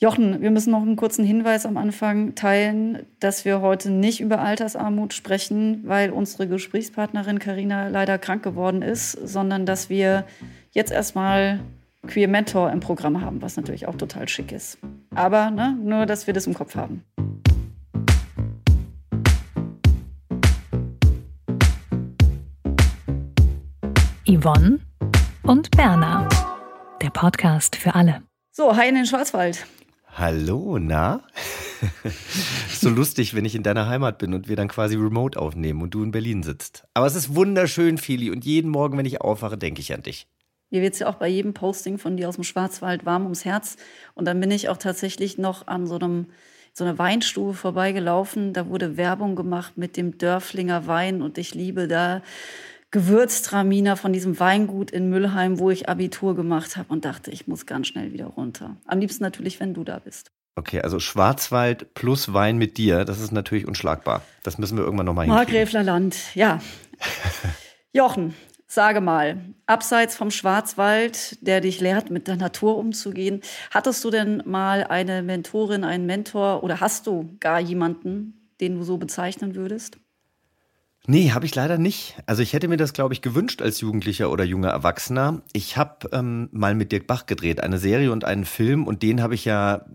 Jochen, 0.00 0.40
wir 0.42 0.52
müssen 0.52 0.70
noch 0.70 0.82
einen 0.82 0.94
kurzen 0.94 1.24
Hinweis 1.24 1.66
am 1.66 1.76
Anfang 1.76 2.36
teilen, 2.36 3.04
dass 3.18 3.44
wir 3.44 3.60
heute 3.60 3.90
nicht 3.90 4.20
über 4.20 4.38
Altersarmut 4.38 5.12
sprechen, 5.12 5.82
weil 5.86 6.10
unsere 6.10 6.46
Gesprächspartnerin 6.46 7.40
Karina 7.40 7.88
leider 7.88 8.16
krank 8.16 8.44
geworden 8.44 8.82
ist, 8.82 9.10
sondern 9.10 9.66
dass 9.66 9.90
wir 9.90 10.24
jetzt 10.70 10.92
erstmal 10.92 11.58
Queer 12.06 12.28
Mentor 12.28 12.70
im 12.70 12.78
Programm 12.78 13.20
haben, 13.20 13.42
was 13.42 13.56
natürlich 13.56 13.88
auch 13.88 13.96
total 13.96 14.28
schick 14.28 14.52
ist. 14.52 14.78
Aber 15.16 15.50
ne, 15.50 15.76
nur, 15.82 16.06
dass 16.06 16.28
wir 16.28 16.34
das 16.34 16.46
im 16.46 16.54
Kopf 16.54 16.76
haben. 16.76 17.02
Yvonne 24.28 24.78
und 25.42 25.72
Berna. 25.72 26.28
Der 27.02 27.10
Podcast 27.10 27.74
für 27.74 27.96
alle. 27.96 28.22
So, 28.52 28.76
hi 28.76 28.88
in 28.88 28.94
den 28.94 29.06
Schwarzwald. 29.06 29.66
Hallo, 30.18 30.80
na? 30.80 31.22
so 32.72 32.88
lustig, 32.88 33.36
wenn 33.36 33.44
ich 33.44 33.54
in 33.54 33.62
deiner 33.62 33.86
Heimat 33.86 34.18
bin 34.18 34.34
und 34.34 34.48
wir 34.48 34.56
dann 34.56 34.66
quasi 34.66 34.96
remote 34.96 35.38
aufnehmen 35.38 35.80
und 35.80 35.94
du 35.94 36.02
in 36.02 36.10
Berlin 36.10 36.42
sitzt. 36.42 36.88
Aber 36.92 37.06
es 37.06 37.14
ist 37.14 37.36
wunderschön, 37.36 37.98
Fili, 37.98 38.32
und 38.32 38.44
jeden 38.44 38.68
Morgen, 38.68 38.98
wenn 38.98 39.06
ich 39.06 39.20
aufwache, 39.20 39.56
denke 39.56 39.80
ich 39.80 39.94
an 39.94 40.02
dich. 40.02 40.26
Mir 40.70 40.82
wird 40.82 40.94
es 40.94 40.98
ja 40.98 41.06
auch 41.06 41.14
bei 41.14 41.28
jedem 41.28 41.54
Posting 41.54 41.98
von 41.98 42.16
dir 42.16 42.28
aus 42.28 42.34
dem 42.34 42.42
Schwarzwald 42.42 43.06
warm 43.06 43.22
ums 43.22 43.44
Herz. 43.44 43.76
Und 44.14 44.24
dann 44.24 44.40
bin 44.40 44.50
ich 44.50 44.68
auch 44.68 44.76
tatsächlich 44.76 45.38
noch 45.38 45.68
an 45.68 45.86
so 45.86 45.94
einem 45.94 46.26
so 46.72 46.82
einer 46.82 46.98
Weinstube 46.98 47.54
vorbeigelaufen. 47.54 48.52
Da 48.52 48.68
wurde 48.68 48.96
Werbung 48.96 49.36
gemacht 49.36 49.78
mit 49.78 49.96
dem 49.96 50.18
Dörflinger 50.18 50.88
Wein 50.88 51.22
und 51.22 51.38
ich 51.38 51.54
liebe 51.54 51.86
da 51.86 52.22
Gewürztraminer 52.90 53.96
von 53.96 54.12
diesem 54.12 54.40
Weingut 54.40 54.90
in 54.90 55.10
Müllheim, 55.10 55.58
wo 55.58 55.70
ich 55.70 55.88
Abitur 55.88 56.34
gemacht 56.34 56.76
habe 56.76 56.90
und 56.90 57.04
dachte, 57.04 57.30
ich 57.30 57.46
muss 57.46 57.66
ganz 57.66 57.88
schnell 57.88 58.12
wieder 58.12 58.26
runter. 58.26 58.76
Am 58.86 58.98
liebsten 58.98 59.22
natürlich, 59.22 59.60
wenn 59.60 59.74
du 59.74 59.84
da 59.84 59.98
bist. 59.98 60.30
Okay, 60.56 60.80
also 60.80 60.98
Schwarzwald 60.98 61.94
plus 61.94 62.32
Wein 62.32 62.56
mit 62.56 62.78
dir, 62.78 63.04
das 63.04 63.20
ist 63.20 63.30
natürlich 63.30 63.68
unschlagbar. 63.68 64.22
Das 64.42 64.58
müssen 64.58 64.76
wir 64.76 64.84
irgendwann 64.84 65.06
nochmal 65.06 65.26
hinkriegen. 65.26 65.52
Markgräfler 65.52 65.82
Land, 65.84 66.34
ja. 66.34 66.60
Jochen, 67.92 68.34
sage 68.66 69.00
mal, 69.00 69.38
abseits 69.66 70.16
vom 70.16 70.30
Schwarzwald, 70.30 71.46
der 71.46 71.60
dich 71.60 71.80
lehrt, 71.80 72.10
mit 72.10 72.26
der 72.26 72.36
Natur 72.36 72.76
umzugehen, 72.76 73.42
hattest 73.70 74.02
du 74.04 74.10
denn 74.10 74.42
mal 74.46 74.82
eine 74.82 75.22
Mentorin, 75.22 75.84
einen 75.84 76.06
Mentor 76.06 76.64
oder 76.64 76.80
hast 76.80 77.06
du 77.06 77.36
gar 77.38 77.60
jemanden, 77.60 78.50
den 78.60 78.76
du 78.76 78.82
so 78.82 78.96
bezeichnen 78.96 79.54
würdest? 79.54 79.98
Nee, 81.10 81.30
habe 81.30 81.46
ich 81.46 81.54
leider 81.54 81.78
nicht. 81.78 82.16
Also 82.26 82.42
ich 82.42 82.52
hätte 82.52 82.68
mir 82.68 82.76
das, 82.76 82.92
glaube 82.92 83.14
ich, 83.14 83.22
gewünscht 83.22 83.62
als 83.62 83.80
Jugendlicher 83.80 84.30
oder 84.30 84.44
junger 84.44 84.68
Erwachsener. 84.68 85.40
Ich 85.54 85.78
habe 85.78 86.10
ähm, 86.12 86.50
mal 86.52 86.74
mit 86.74 86.92
Dirk 86.92 87.06
Bach 87.06 87.24
gedreht, 87.24 87.62
eine 87.62 87.78
Serie 87.78 88.12
und 88.12 88.26
einen 88.26 88.44
Film 88.44 88.86
und 88.86 89.02
den 89.02 89.22
habe 89.22 89.34
ich 89.34 89.46
ja 89.46 89.86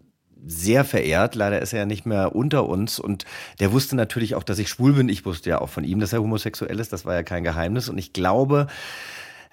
sehr 0.44 0.84
verehrt. 0.84 1.36
Leider 1.36 1.62
ist 1.62 1.72
er 1.72 1.82
ja 1.82 1.86
nicht 1.86 2.08
mehr 2.08 2.36
unter 2.36 2.68
uns 2.68 2.98
und 2.98 3.26
der 3.60 3.72
wusste 3.72 3.96
natürlich 3.96 4.34
auch, 4.34 4.42
dass 4.42 4.58
ich 4.58 4.70
schwul 4.70 4.94
bin. 4.94 5.08
Ich 5.08 5.24
wusste 5.24 5.52
ja 5.52 5.62
auch 5.62 5.70
von 5.70 5.84
ihm, 5.84 6.00
dass 6.00 6.14
er 6.14 6.20
homosexuell 6.20 6.80
ist. 6.80 6.92
Das 6.92 7.06
war 7.06 7.14
ja 7.14 7.22
kein 7.22 7.44
Geheimnis 7.44 7.90
und 7.90 8.00
ich 8.00 8.12
glaube, 8.14 8.66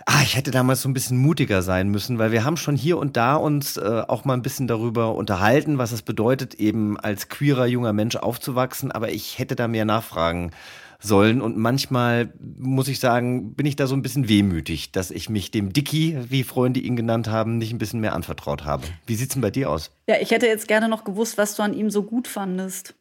Ah, 0.06 0.22
ich 0.22 0.34
hätte 0.34 0.50
damals 0.50 0.80
so 0.80 0.88
ein 0.88 0.94
bisschen 0.94 1.18
mutiger 1.18 1.60
sein 1.60 1.90
müssen, 1.90 2.18
weil 2.18 2.32
wir 2.32 2.42
haben 2.42 2.56
schon 2.56 2.74
hier 2.74 2.96
und 2.96 3.18
da 3.18 3.34
uns 3.34 3.76
äh, 3.76 4.02
auch 4.08 4.24
mal 4.24 4.32
ein 4.32 4.40
bisschen 4.40 4.66
darüber 4.66 5.14
unterhalten, 5.14 5.76
was 5.76 5.92
es 5.92 6.00
bedeutet, 6.00 6.54
eben 6.54 6.98
als 6.98 7.28
queerer 7.28 7.66
junger 7.66 7.92
Mensch 7.92 8.16
aufzuwachsen. 8.16 8.90
Aber 8.90 9.10
ich 9.10 9.38
hätte 9.38 9.56
da 9.56 9.68
mehr 9.68 9.84
nachfragen 9.84 10.52
sollen. 11.00 11.40
Und 11.40 11.56
manchmal, 11.56 12.32
muss 12.58 12.88
ich 12.88 13.00
sagen, 13.00 13.54
bin 13.54 13.66
ich 13.66 13.76
da 13.76 13.86
so 13.86 13.94
ein 13.94 14.02
bisschen 14.02 14.28
wehmütig, 14.28 14.92
dass 14.92 15.10
ich 15.10 15.28
mich 15.28 15.50
dem 15.50 15.72
Dicky, 15.72 16.18
wie 16.28 16.44
Freunde 16.44 16.80
ihn 16.80 16.96
genannt 16.96 17.28
haben, 17.28 17.58
nicht 17.58 17.72
ein 17.72 17.78
bisschen 17.78 18.00
mehr 18.00 18.14
anvertraut 18.14 18.64
habe. 18.64 18.84
Wie 19.06 19.14
sieht's 19.14 19.34
denn 19.34 19.42
bei 19.42 19.50
dir 19.50 19.70
aus? 19.70 19.90
Ja, 20.06 20.16
ich 20.20 20.30
hätte 20.30 20.46
jetzt 20.46 20.68
gerne 20.68 20.88
noch 20.88 21.04
gewusst, 21.04 21.38
was 21.38 21.56
du 21.56 21.62
an 21.62 21.74
ihm 21.74 21.90
so 21.90 22.02
gut 22.02 22.28
fandest. 22.28 22.94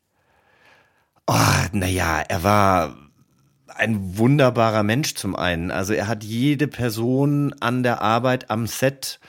Oh, 1.28 1.36
naja, 1.74 2.24
er 2.28 2.44
war 2.44 2.96
ein 3.68 4.18
wunderbarer 4.18 4.84
Mensch 4.84 5.16
zum 5.16 5.36
einen. 5.36 5.72
Also 5.72 5.94
er 5.94 6.08
hat 6.08 6.24
jede 6.24 6.68
Person 6.68 7.54
an 7.60 7.84
der 7.84 8.02
Arbeit 8.02 8.50
am 8.50 8.68
Set 8.68 9.20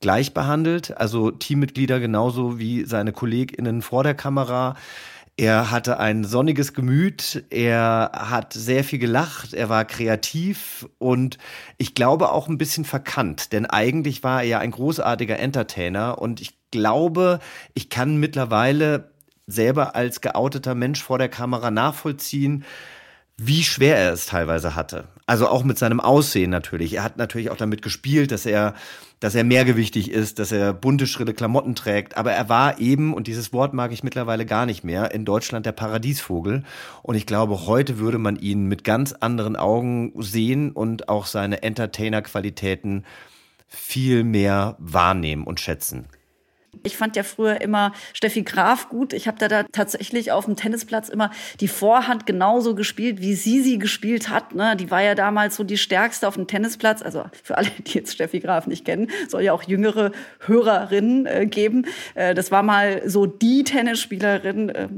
gleich 0.00 0.32
behandelt, 0.32 0.96
also 0.96 1.30
Teammitglieder 1.30 1.98
genauso 2.00 2.58
wie 2.58 2.84
seine 2.84 3.12
KollegInnen 3.12 3.82
vor 3.82 4.04
der 4.04 4.14
Kamera. 4.14 4.76
Er 5.40 5.70
hatte 5.70 6.00
ein 6.00 6.24
sonniges 6.24 6.74
Gemüt, 6.74 7.44
er 7.50 8.10
hat 8.12 8.52
sehr 8.54 8.82
viel 8.82 8.98
gelacht, 8.98 9.54
er 9.54 9.68
war 9.68 9.84
kreativ 9.84 10.88
und 10.98 11.38
ich 11.76 11.94
glaube 11.94 12.32
auch 12.32 12.48
ein 12.48 12.58
bisschen 12.58 12.84
verkannt, 12.84 13.52
denn 13.52 13.64
eigentlich 13.64 14.24
war 14.24 14.42
er 14.42 14.48
ja 14.48 14.58
ein 14.58 14.72
großartiger 14.72 15.38
Entertainer 15.38 16.18
und 16.20 16.40
ich 16.40 16.58
glaube, 16.72 17.38
ich 17.72 17.88
kann 17.88 18.16
mittlerweile 18.16 19.12
selber 19.46 19.94
als 19.94 20.20
geouteter 20.22 20.74
Mensch 20.74 21.04
vor 21.04 21.18
der 21.18 21.28
Kamera 21.28 21.70
nachvollziehen, 21.70 22.64
wie 23.36 23.62
schwer 23.62 23.96
er 23.96 24.14
es 24.14 24.26
teilweise 24.26 24.74
hatte. 24.74 25.06
Also 25.28 25.46
auch 25.46 25.62
mit 25.62 25.76
seinem 25.76 26.00
Aussehen 26.00 26.48
natürlich. 26.48 26.94
Er 26.94 27.04
hat 27.04 27.18
natürlich 27.18 27.50
auch 27.50 27.58
damit 27.58 27.82
gespielt, 27.82 28.32
dass 28.32 28.46
er, 28.46 28.72
dass 29.20 29.34
er 29.34 29.44
mehrgewichtig 29.44 30.10
ist, 30.10 30.38
dass 30.38 30.52
er 30.52 30.72
bunte, 30.72 31.06
schrille 31.06 31.34
Klamotten 31.34 31.74
trägt. 31.74 32.16
Aber 32.16 32.32
er 32.32 32.48
war 32.48 32.80
eben, 32.80 33.12
und 33.12 33.26
dieses 33.26 33.52
Wort 33.52 33.74
mag 33.74 33.92
ich 33.92 34.02
mittlerweile 34.02 34.46
gar 34.46 34.64
nicht 34.64 34.84
mehr, 34.84 35.10
in 35.10 35.26
Deutschland 35.26 35.66
der 35.66 35.72
Paradiesvogel. 35.72 36.62
Und 37.02 37.14
ich 37.14 37.26
glaube, 37.26 37.66
heute 37.66 37.98
würde 37.98 38.16
man 38.16 38.36
ihn 38.36 38.68
mit 38.68 38.84
ganz 38.84 39.12
anderen 39.12 39.56
Augen 39.56 40.14
sehen 40.16 40.72
und 40.72 41.10
auch 41.10 41.26
seine 41.26 41.62
Entertainer-Qualitäten 41.62 43.04
viel 43.66 44.24
mehr 44.24 44.76
wahrnehmen 44.78 45.44
und 45.44 45.60
schätzen. 45.60 46.06
Ich 46.82 46.96
fand 46.96 47.16
ja 47.16 47.22
früher 47.22 47.60
immer 47.60 47.92
Steffi 48.12 48.42
Graf 48.42 48.88
gut. 48.88 49.12
Ich 49.12 49.26
habe 49.26 49.38
da, 49.38 49.48
da 49.48 49.62
tatsächlich 49.64 50.32
auf 50.32 50.44
dem 50.44 50.56
Tennisplatz 50.56 51.08
immer 51.08 51.30
die 51.60 51.68
Vorhand 51.68 52.26
genauso 52.26 52.74
gespielt, 52.74 53.20
wie 53.20 53.34
sie 53.34 53.62
sie 53.62 53.78
gespielt 53.78 54.28
hat. 54.28 54.54
Ne? 54.54 54.76
Die 54.76 54.90
war 54.90 55.02
ja 55.02 55.14
damals 55.14 55.56
so 55.56 55.64
die 55.64 55.78
stärkste 55.78 56.28
auf 56.28 56.34
dem 56.34 56.46
Tennisplatz. 56.46 57.02
Also 57.02 57.24
für 57.42 57.56
alle, 57.56 57.70
die 57.86 57.94
jetzt 57.94 58.12
Steffi 58.12 58.40
Graf 58.40 58.66
nicht 58.66 58.84
kennen, 58.84 59.10
soll 59.28 59.42
ja 59.42 59.52
auch 59.52 59.62
jüngere 59.62 60.12
Hörerinnen 60.40 61.26
äh, 61.26 61.46
geben. 61.46 61.86
Äh, 62.14 62.34
das 62.34 62.50
war 62.50 62.62
mal 62.62 63.02
so 63.08 63.26
die 63.26 63.64
Tennisspielerin, 63.64 64.68
äh, 64.68 64.88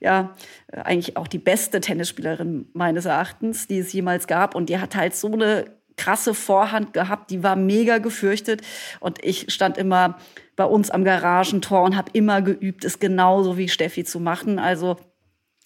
ja, 0.00 0.34
eigentlich 0.72 1.16
auch 1.16 1.28
die 1.28 1.38
beste 1.38 1.80
Tennisspielerin 1.80 2.66
meines 2.72 3.04
Erachtens, 3.04 3.66
die 3.66 3.78
es 3.78 3.92
jemals 3.92 4.26
gab. 4.26 4.54
Und 4.54 4.68
die 4.68 4.78
hat 4.78 4.96
halt 4.96 5.14
so 5.14 5.32
eine 5.32 5.75
krasse 5.96 6.34
Vorhand 6.34 6.92
gehabt, 6.92 7.30
die 7.30 7.42
war 7.42 7.56
mega 7.56 7.98
gefürchtet. 7.98 8.62
Und 9.00 9.24
ich 9.24 9.52
stand 9.52 9.78
immer 9.78 10.18
bei 10.56 10.64
uns 10.64 10.90
am 10.90 11.04
Garagentor 11.04 11.82
und 11.82 11.96
habe 11.96 12.10
immer 12.12 12.42
geübt, 12.42 12.84
es 12.84 12.98
genauso 12.98 13.56
wie 13.58 13.68
Steffi 13.68 14.04
zu 14.04 14.20
machen. 14.20 14.58
Also 14.58 14.96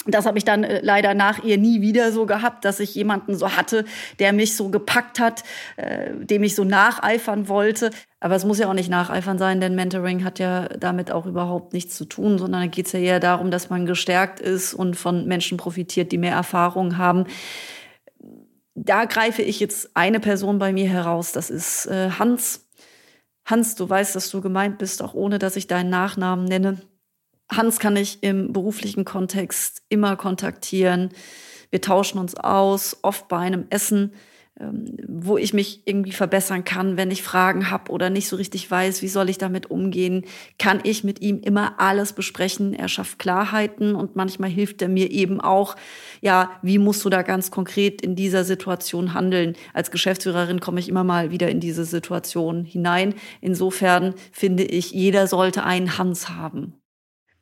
das 0.06 0.24
habe 0.24 0.38
ich 0.38 0.44
dann 0.44 0.64
äh, 0.64 0.80
leider 0.82 1.12
nach 1.14 1.44
ihr 1.44 1.58
nie 1.58 1.82
wieder 1.82 2.10
so 2.10 2.24
gehabt, 2.24 2.64
dass 2.64 2.80
ich 2.80 2.94
jemanden 2.94 3.36
so 3.36 3.56
hatte, 3.56 3.84
der 4.18 4.32
mich 4.32 4.56
so 4.56 4.70
gepackt 4.70 5.20
hat, 5.20 5.42
äh, 5.76 6.12
dem 6.14 6.42
ich 6.42 6.54
so 6.54 6.64
nacheifern 6.64 7.48
wollte. 7.48 7.90
Aber 8.18 8.34
es 8.34 8.44
muss 8.44 8.58
ja 8.58 8.68
auch 8.68 8.74
nicht 8.74 8.88
nacheifern 8.88 9.38
sein, 9.38 9.60
denn 9.60 9.74
Mentoring 9.74 10.24
hat 10.24 10.38
ja 10.38 10.68
damit 10.68 11.10
auch 11.10 11.26
überhaupt 11.26 11.74
nichts 11.74 11.96
zu 11.96 12.06
tun, 12.06 12.38
sondern 12.38 12.62
da 12.62 12.66
geht 12.66 12.86
es 12.86 12.92
ja 12.92 13.00
eher 13.00 13.20
darum, 13.20 13.50
dass 13.50 13.68
man 13.68 13.84
gestärkt 13.84 14.40
ist 14.40 14.72
und 14.72 14.96
von 14.96 15.26
Menschen 15.26 15.58
profitiert, 15.58 16.12
die 16.12 16.18
mehr 16.18 16.34
Erfahrung 16.34 16.96
haben. 16.96 17.26
Da 18.82 19.04
greife 19.04 19.42
ich 19.42 19.60
jetzt 19.60 19.90
eine 19.94 20.20
Person 20.20 20.58
bei 20.58 20.72
mir 20.72 20.88
heraus, 20.88 21.32
das 21.32 21.50
ist 21.50 21.84
äh, 21.86 22.10
Hans. 22.18 22.66
Hans, 23.44 23.74
du 23.74 23.86
weißt, 23.86 24.16
dass 24.16 24.30
du 24.30 24.40
gemeint 24.40 24.78
bist, 24.78 25.02
auch 25.02 25.12
ohne 25.12 25.38
dass 25.38 25.56
ich 25.56 25.66
deinen 25.66 25.90
Nachnamen 25.90 26.46
nenne. 26.46 26.80
Hans 27.52 27.78
kann 27.78 27.96
ich 27.96 28.22
im 28.22 28.54
beruflichen 28.54 29.04
Kontext 29.04 29.82
immer 29.90 30.16
kontaktieren. 30.16 31.10
Wir 31.68 31.82
tauschen 31.82 32.18
uns 32.18 32.34
aus, 32.36 32.96
oft 33.02 33.28
bei 33.28 33.38
einem 33.38 33.66
Essen. 33.68 34.14
Ähm, 34.60 34.96
wo 35.08 35.38
ich 35.38 35.54
mich 35.54 35.82
irgendwie 35.86 36.12
verbessern 36.12 36.64
kann, 36.64 36.96
wenn 36.96 37.10
ich 37.10 37.22
Fragen 37.22 37.70
habe 37.70 37.90
oder 37.90 38.10
nicht 38.10 38.28
so 38.28 38.36
richtig 38.36 38.70
weiß, 38.70 39.00
wie 39.02 39.08
soll 39.08 39.30
ich 39.30 39.38
damit 39.38 39.70
umgehen, 39.70 40.24
kann 40.58 40.80
ich 40.82 41.02
mit 41.02 41.20
ihm 41.20 41.40
immer 41.40 41.80
alles 41.80 42.12
besprechen. 42.12 42.74
Er 42.74 42.88
schafft 42.88 43.18
Klarheiten 43.18 43.94
und 43.94 44.16
manchmal 44.16 44.50
hilft 44.50 44.82
er 44.82 44.88
mir 44.88 45.10
eben 45.10 45.40
auch, 45.40 45.76
ja, 46.20 46.50
wie 46.62 46.78
musst 46.78 47.04
du 47.04 47.10
da 47.10 47.22
ganz 47.22 47.50
konkret 47.50 48.02
in 48.02 48.16
dieser 48.16 48.44
Situation 48.44 49.14
handeln? 49.14 49.54
Als 49.72 49.90
Geschäftsführerin 49.90 50.60
komme 50.60 50.80
ich 50.80 50.88
immer 50.88 51.04
mal 51.04 51.30
wieder 51.30 51.48
in 51.48 51.60
diese 51.60 51.84
Situation 51.84 52.64
hinein. 52.64 53.14
Insofern 53.40 54.14
finde 54.32 54.64
ich, 54.64 54.90
jeder 54.90 55.26
sollte 55.26 55.64
einen 55.64 55.96
Hans 55.96 56.28
haben. 56.28 56.79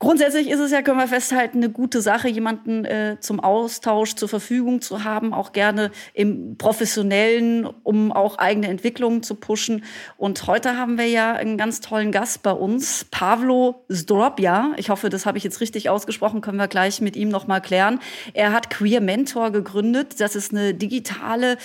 Grundsätzlich 0.00 0.48
ist 0.48 0.60
es 0.60 0.70
ja, 0.70 0.80
können 0.82 0.98
wir 0.98 1.08
festhalten, 1.08 1.58
eine 1.58 1.70
gute 1.70 2.00
Sache, 2.00 2.28
jemanden 2.28 2.84
äh, 2.84 3.16
zum 3.18 3.40
Austausch 3.40 4.14
zur 4.14 4.28
Verfügung 4.28 4.80
zu 4.80 5.02
haben, 5.02 5.34
auch 5.34 5.50
gerne 5.50 5.90
im 6.14 6.56
professionellen, 6.56 7.66
um 7.82 8.12
auch 8.12 8.38
eigene 8.38 8.68
Entwicklungen 8.68 9.24
zu 9.24 9.34
pushen. 9.34 9.82
Und 10.16 10.46
heute 10.46 10.76
haben 10.76 10.98
wir 10.98 11.08
ja 11.08 11.32
einen 11.32 11.58
ganz 11.58 11.80
tollen 11.80 12.12
Gast 12.12 12.44
bei 12.44 12.52
uns, 12.52 13.06
Pavlo 13.10 13.84
Zdrobja. 13.90 14.74
Ich 14.76 14.88
hoffe, 14.88 15.08
das 15.08 15.26
habe 15.26 15.36
ich 15.36 15.42
jetzt 15.42 15.60
richtig 15.60 15.90
ausgesprochen, 15.90 16.42
können 16.42 16.58
wir 16.58 16.68
gleich 16.68 17.00
mit 17.00 17.16
ihm 17.16 17.28
noch 17.28 17.48
mal 17.48 17.58
klären. 17.58 17.98
Er 18.34 18.52
hat 18.52 18.70
Queer 18.70 19.00
Mentor 19.00 19.50
gegründet. 19.50 20.20
Das 20.20 20.36
ist 20.36 20.52
eine 20.52 20.74
digitale 20.74 21.58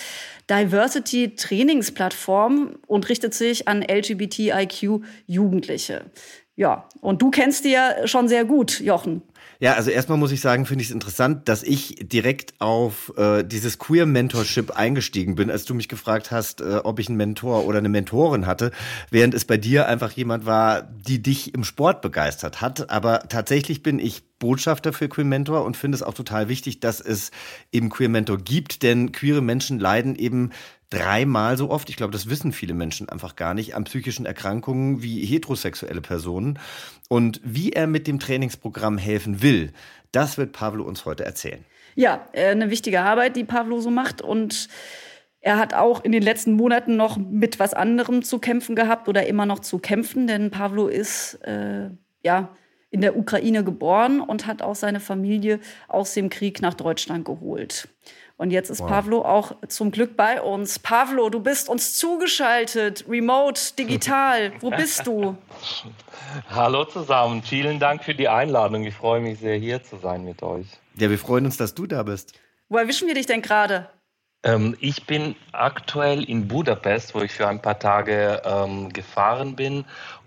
Diversity 0.50 1.36
Trainingsplattform 1.36 2.78
und 2.88 3.08
richtet 3.08 3.32
sich 3.32 3.68
an 3.68 3.82
LGBTIQ 3.82 5.02
Jugendliche. 5.28 6.04
Ja, 6.56 6.88
und 7.00 7.20
du 7.20 7.30
kennst 7.30 7.64
die 7.64 7.70
ja 7.70 8.06
schon 8.06 8.28
sehr 8.28 8.44
gut, 8.44 8.80
Jochen. 8.80 9.22
Ja, 9.60 9.74
also 9.74 9.90
erstmal 9.90 10.18
muss 10.18 10.32
ich 10.32 10.40
sagen, 10.40 10.66
finde 10.66 10.82
ich 10.82 10.88
es 10.88 10.94
interessant, 10.94 11.48
dass 11.48 11.62
ich 11.62 11.96
direkt 12.02 12.54
auf 12.58 13.12
äh, 13.16 13.44
dieses 13.44 13.78
Queer 13.78 14.04
Mentorship 14.04 14.72
eingestiegen 14.72 15.36
bin, 15.36 15.50
als 15.50 15.64
du 15.64 15.74
mich 15.74 15.88
gefragt 15.88 16.30
hast, 16.30 16.60
äh, 16.60 16.80
ob 16.84 16.98
ich 16.98 17.08
einen 17.08 17.16
Mentor 17.16 17.64
oder 17.64 17.78
eine 17.78 17.88
Mentorin 17.88 18.46
hatte, 18.46 18.72
während 19.10 19.34
es 19.34 19.44
bei 19.44 19.56
dir 19.56 19.88
einfach 19.88 20.12
jemand 20.12 20.44
war, 20.44 20.82
die 20.82 21.22
dich 21.22 21.54
im 21.54 21.64
Sport 21.64 22.02
begeistert 22.02 22.60
hat. 22.60 22.90
Aber 22.90 23.20
tatsächlich 23.28 23.82
bin 23.82 23.98
ich 23.98 24.22
Botschafter 24.38 24.92
für 24.92 25.08
Queer 25.08 25.24
Mentor 25.24 25.64
und 25.64 25.76
finde 25.76 25.96
es 25.96 26.02
auch 26.02 26.14
total 26.14 26.48
wichtig, 26.48 26.80
dass 26.80 27.00
es 27.00 27.30
eben 27.72 27.90
Queer 27.90 28.08
Mentor 28.08 28.38
gibt, 28.38 28.82
denn 28.82 29.12
queere 29.12 29.40
Menschen 29.40 29.78
leiden 29.78 30.16
eben 30.16 30.50
dreimal 30.94 31.56
so 31.56 31.70
oft, 31.70 31.90
ich 31.90 31.96
glaube, 31.96 32.12
das 32.12 32.28
wissen 32.30 32.52
viele 32.52 32.74
Menschen 32.74 33.08
einfach 33.08 33.36
gar 33.36 33.54
nicht, 33.54 33.74
an 33.74 33.84
psychischen 33.84 34.26
Erkrankungen 34.26 35.02
wie 35.02 35.24
heterosexuelle 35.24 36.00
Personen. 36.00 36.58
Und 37.08 37.40
wie 37.44 37.72
er 37.72 37.86
mit 37.86 38.06
dem 38.06 38.18
Trainingsprogramm 38.18 38.98
helfen 38.98 39.42
will, 39.42 39.72
das 40.12 40.38
wird 40.38 40.52
Pavlo 40.52 40.84
uns 40.84 41.04
heute 41.04 41.24
erzählen. 41.24 41.64
Ja, 41.96 42.26
äh, 42.32 42.48
eine 42.48 42.70
wichtige 42.70 43.00
Arbeit, 43.00 43.36
die 43.36 43.44
Pavlo 43.44 43.80
so 43.80 43.90
macht 43.90 44.22
und 44.22 44.68
er 45.40 45.58
hat 45.58 45.74
auch 45.74 46.02
in 46.02 46.12
den 46.12 46.22
letzten 46.22 46.54
Monaten 46.54 46.96
noch 46.96 47.18
mit 47.18 47.58
was 47.58 47.74
anderem 47.74 48.22
zu 48.22 48.38
kämpfen 48.38 48.74
gehabt 48.74 49.08
oder 49.08 49.26
immer 49.26 49.44
noch 49.44 49.58
zu 49.58 49.78
kämpfen, 49.78 50.26
denn 50.26 50.50
Pavlo 50.50 50.88
ist 50.88 51.34
äh, 51.44 51.90
ja 52.24 52.54
in 52.90 53.00
der 53.00 53.16
Ukraine 53.16 53.64
geboren 53.64 54.20
und 54.20 54.46
hat 54.46 54.62
auch 54.62 54.76
seine 54.76 55.00
Familie 55.00 55.58
aus 55.88 56.14
dem 56.14 56.30
Krieg 56.30 56.62
nach 56.62 56.74
Deutschland 56.74 57.24
geholt. 57.24 57.88
Und 58.36 58.50
jetzt 58.50 58.68
ist 58.68 58.80
wow. 58.80 58.88
Pavlo 58.88 59.24
auch 59.24 59.52
zum 59.68 59.92
Glück 59.92 60.16
bei 60.16 60.42
uns. 60.42 60.80
Pavlo, 60.80 61.30
du 61.30 61.38
bist 61.38 61.68
uns 61.68 61.96
zugeschaltet, 61.96 63.04
remote, 63.08 63.60
digital. 63.78 64.52
Wo 64.60 64.70
bist 64.70 65.06
du? 65.06 65.36
Hallo 66.50 66.84
zusammen, 66.84 67.42
vielen 67.42 67.78
Dank 67.78 68.02
für 68.02 68.14
die 68.14 68.28
Einladung. 68.28 68.82
Ich 68.84 68.94
freue 68.94 69.20
mich 69.20 69.38
sehr, 69.38 69.56
hier 69.56 69.84
zu 69.84 69.98
sein 69.98 70.24
mit 70.24 70.42
euch. 70.42 70.66
Ja, 70.96 71.10
wir 71.10 71.18
freuen 71.18 71.44
uns, 71.44 71.56
dass 71.56 71.74
du 71.74 71.86
da 71.86 72.02
bist. 72.02 72.32
Wo 72.68 72.78
erwischen 72.78 73.06
wir 73.06 73.14
dich 73.14 73.26
denn 73.26 73.40
gerade? 73.40 73.88
Ähm, 74.42 74.76
ich 74.80 75.06
bin 75.06 75.36
aktuell 75.52 76.24
in 76.24 76.48
Budapest, 76.48 77.14
wo 77.14 77.20
ich 77.20 77.30
für 77.30 77.46
ein 77.46 77.62
paar 77.62 77.78
Tage 77.78 78.42
ähm, 78.44 78.92
gefahren 78.92 79.54
bin 79.54 79.84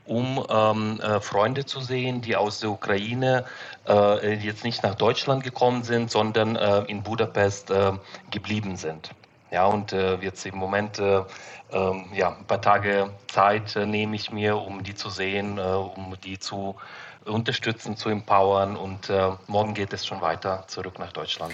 um 0.07 0.43
ähm, 0.49 0.99
äh, 1.01 1.19
Freunde 1.19 1.65
zu 1.65 1.81
sehen, 1.81 2.21
die 2.21 2.35
aus 2.35 2.59
der 2.59 2.71
Ukraine 2.71 3.45
äh, 3.87 4.35
jetzt 4.35 4.63
nicht 4.63 4.83
nach 4.83 4.95
Deutschland 4.95 5.43
gekommen 5.43 5.83
sind, 5.83 6.09
sondern 6.09 6.55
äh, 6.55 6.79
in 6.83 7.03
Budapest 7.03 7.69
äh, 7.69 7.91
geblieben 8.31 8.77
sind. 8.77 9.11
Ja, 9.51 9.65
und 9.65 9.93
äh, 9.93 10.15
jetzt 10.15 10.45
im 10.45 10.57
Moment 10.57 10.99
äh, 10.99 11.23
ähm, 11.71 12.05
ja, 12.13 12.35
ein 12.37 12.45
paar 12.45 12.61
Tage 12.61 13.11
Zeit 13.27 13.75
nehme 13.75 14.15
ich 14.15 14.31
mir, 14.31 14.57
um 14.57 14.83
die 14.83 14.95
zu 14.95 15.09
sehen, 15.09 15.59
um 15.59 16.15
die 16.23 16.39
zu 16.39 16.75
unterstützen, 17.25 17.97
zu 17.97 18.09
empowern. 18.09 18.77
Und 18.77 19.11
morgen 19.47 19.73
geht 19.73 19.91
es 19.91 20.05
schon 20.05 20.21
weiter 20.21 20.63
zurück 20.67 20.97
nach 20.97 21.11
Deutschland 21.11 21.53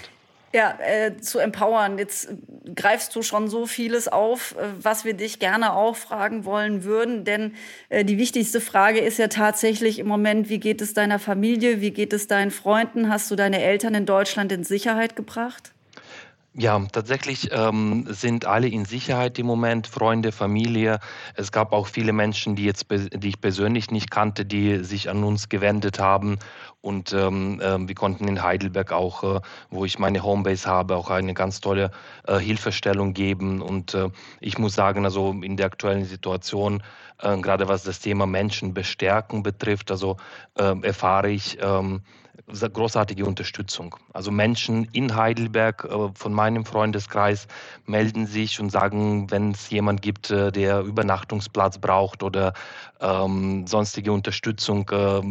ja, 0.53 0.77
äh, 0.79 1.17
zu 1.17 1.39
empowern. 1.39 1.97
Jetzt 1.97 2.29
greifst 2.75 3.15
du 3.15 3.23
schon 3.23 3.47
so 3.47 3.65
vieles 3.65 4.07
auf, 4.07 4.55
äh, 4.57 4.67
was 4.79 5.03
wir 5.03 5.15
dich 5.15 5.39
gerne 5.39 5.73
auch 5.73 5.95
fragen 5.95 6.45
wollen 6.45 6.83
würden. 6.83 7.25
Denn 7.25 7.55
äh, 7.89 8.05
die 8.05 8.17
wichtigste 8.17 8.61
Frage 8.61 8.99
ist 8.99 9.17
ja 9.17 9.27
tatsächlich 9.27 9.99
im 9.99 10.07
Moment, 10.07 10.49
wie 10.49 10.59
geht 10.59 10.81
es 10.81 10.93
deiner 10.93 11.19
Familie, 11.19 11.81
wie 11.81 11.91
geht 11.91 12.13
es 12.13 12.27
deinen 12.27 12.51
Freunden? 12.51 13.09
Hast 13.09 13.31
du 13.31 13.35
deine 13.35 13.63
Eltern 13.63 13.95
in 13.95 14.05
Deutschland 14.05 14.51
in 14.51 14.63
Sicherheit 14.63 15.15
gebracht? 15.15 15.72
Ja, 16.55 16.79
tatsächlich 16.91 17.49
ähm, 17.51 18.05
sind 18.09 18.45
alle 18.45 18.67
in 18.67 18.85
Sicherheit 18.85 19.39
im 19.39 19.47
Moment, 19.47 19.87
Freunde, 19.87 20.31
Familie. 20.31 20.99
Es 21.33 21.51
gab 21.51 21.73
auch 21.73 21.87
viele 21.87 22.13
Menschen, 22.13 22.55
die 22.55 22.65
jetzt, 22.65 22.85
die 22.91 23.27
ich 23.27 23.41
persönlich 23.41 23.89
nicht 23.89 24.11
kannte, 24.11 24.45
die 24.45 24.83
sich 24.83 25.09
an 25.09 25.23
uns 25.23 25.49
gewendet 25.49 25.97
haben. 25.97 26.37
Und 26.79 27.11
ähm, 27.11 27.59
äh, 27.59 27.87
wir 27.87 27.95
konnten 27.95 28.27
in 28.27 28.43
Heidelberg 28.43 28.91
auch, 28.91 29.23
äh, 29.23 29.41
wo 29.71 29.83
ich 29.83 29.97
meine 29.97 30.21
Homebase 30.21 30.69
habe, 30.69 30.95
auch 30.95 31.09
eine 31.09 31.33
ganz 31.33 31.59
tolle 31.59 31.89
äh, 32.27 32.37
Hilfestellung 32.37 33.15
geben. 33.15 33.59
Und 33.59 33.95
äh, 33.95 34.09
ich 34.39 34.59
muss 34.59 34.75
sagen, 34.75 35.05
also 35.05 35.31
in 35.31 35.57
der 35.57 35.65
aktuellen 35.65 36.05
Situation, 36.05 36.83
äh, 37.19 37.35
gerade 37.37 37.67
was 37.67 37.81
das 37.81 37.99
Thema 37.99 38.27
Menschen 38.27 38.75
bestärken 38.75 39.41
betrifft, 39.41 39.89
also 39.89 40.17
äh, 40.53 40.75
erfahre 40.83 41.31
ich, 41.31 41.57
ähm, 41.61 42.03
großartige 42.69 43.25
Unterstützung. 43.25 43.95
Also 44.13 44.31
Menschen 44.31 44.85
in 44.93 45.15
Heidelberg 45.15 45.85
äh, 45.85 46.09
von 46.15 46.33
meinem 46.33 46.65
Freundeskreis 46.65 47.47
melden 47.85 48.25
sich 48.27 48.59
und 48.59 48.71
sagen, 48.71 49.29
wenn 49.31 49.51
es 49.51 49.69
jemand 49.69 50.01
gibt, 50.01 50.31
äh, 50.31 50.51
der 50.51 50.81
Übernachtungsplatz 50.81 51.77
braucht 51.77 52.23
oder 52.23 52.53
ähm, 53.01 53.67
sonstige 53.67 54.11
Unterstützung, 54.11 54.89
äh, 54.89 55.21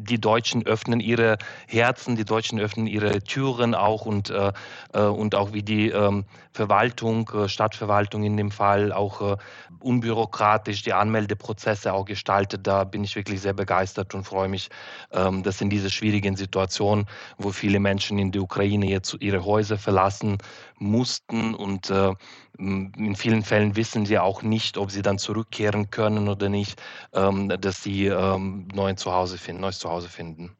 die 0.00 0.20
Deutschen 0.20 0.66
öffnen 0.66 1.00
ihre 1.00 1.38
Herzen, 1.66 2.16
die 2.16 2.24
Deutschen 2.24 2.58
öffnen 2.58 2.86
ihre 2.86 3.20
Türen 3.22 3.74
auch 3.74 4.06
und, 4.06 4.30
äh, 4.30 4.52
äh, 4.92 5.02
und 5.02 5.34
auch 5.34 5.52
wie 5.52 5.62
die 5.62 5.90
ähm, 5.90 6.24
Verwaltung, 6.52 7.30
äh, 7.34 7.48
Stadtverwaltung 7.48 8.24
in 8.24 8.36
dem 8.36 8.50
Fall 8.50 8.92
auch 8.92 9.20
äh, 9.20 9.36
unbürokratisch 9.78 10.82
die 10.82 10.92
Anmeldeprozesse 10.92 11.92
auch 11.92 12.04
gestaltet. 12.04 12.66
Da 12.66 12.84
bin 12.84 13.04
ich 13.04 13.14
wirklich 13.14 13.40
sehr 13.40 13.52
begeistert 13.52 14.14
und 14.14 14.24
freue 14.24 14.48
mich, 14.48 14.68
ähm, 15.12 15.42
dass 15.42 15.60
in 15.60 15.70
dieser 15.70 15.90
schwierigen 15.90 16.36
Situation, 16.36 17.06
wo 17.38 17.50
viele 17.52 17.78
Menschen 17.78 18.18
in 18.18 18.32
der 18.32 18.42
Ukraine 18.42 18.86
jetzt 18.86 19.16
ihre 19.20 19.44
Häuser 19.44 19.78
verlassen 19.78 20.38
mussten 20.80 21.54
und 21.54 21.90
äh, 21.90 22.12
in 22.58 23.14
vielen 23.16 23.42
Fällen 23.42 23.76
wissen 23.76 24.06
sie 24.06 24.18
auch 24.18 24.42
nicht, 24.42 24.76
ob 24.76 24.90
sie 24.90 25.02
dann 25.02 25.18
zurückkehren 25.18 25.90
können 25.90 26.28
oder 26.28 26.48
nicht, 26.48 26.82
ähm, 27.12 27.48
dass 27.60 27.82
sie 27.82 28.06
ähm, 28.06 28.66
neu 28.74 28.94
Zuhause 28.94 29.38
finden, 29.38 29.62
neues 29.62 29.78
Zuhause 29.78 30.08
finden. 30.08 30.56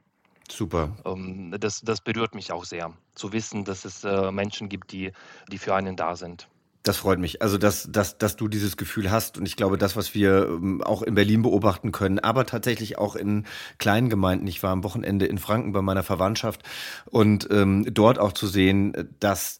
Super. 0.48 0.96
Ähm, 1.04 1.54
das, 1.58 1.80
das 1.80 2.00
berührt 2.00 2.34
mich 2.34 2.52
auch 2.52 2.64
sehr, 2.64 2.92
zu 3.14 3.32
wissen, 3.32 3.64
dass 3.64 3.84
es 3.84 4.04
äh, 4.04 4.30
Menschen 4.30 4.68
gibt, 4.68 4.92
die, 4.92 5.12
die 5.50 5.58
für 5.58 5.74
einen 5.74 5.96
da 5.96 6.16
sind. 6.16 6.48
Das 6.82 6.96
freut 6.96 7.18
mich. 7.18 7.42
Also, 7.42 7.58
dass, 7.58 7.88
dass, 7.92 8.16
dass 8.16 8.36
du 8.36 8.48
dieses 8.48 8.78
Gefühl 8.78 9.10
hast. 9.10 9.36
Und 9.36 9.44
ich 9.44 9.56
glaube, 9.56 9.76
das, 9.76 9.96
was 9.96 10.14
wir 10.14 10.48
ähm, 10.48 10.82
auch 10.82 11.02
in 11.02 11.14
Berlin 11.14 11.42
beobachten 11.42 11.92
können, 11.92 12.18
aber 12.18 12.46
tatsächlich 12.46 12.96
auch 12.96 13.16
in 13.16 13.44
kleinen 13.76 14.08
Gemeinden. 14.08 14.46
Ich 14.46 14.62
war 14.62 14.70
am 14.70 14.82
Wochenende 14.82 15.26
in 15.26 15.36
Franken 15.36 15.72
bei 15.72 15.82
meiner 15.82 16.02
Verwandtschaft 16.02 16.62
und 17.10 17.48
ähm, 17.50 17.86
dort 17.92 18.18
auch 18.18 18.32
zu 18.32 18.46
sehen, 18.46 19.10
dass 19.20 19.59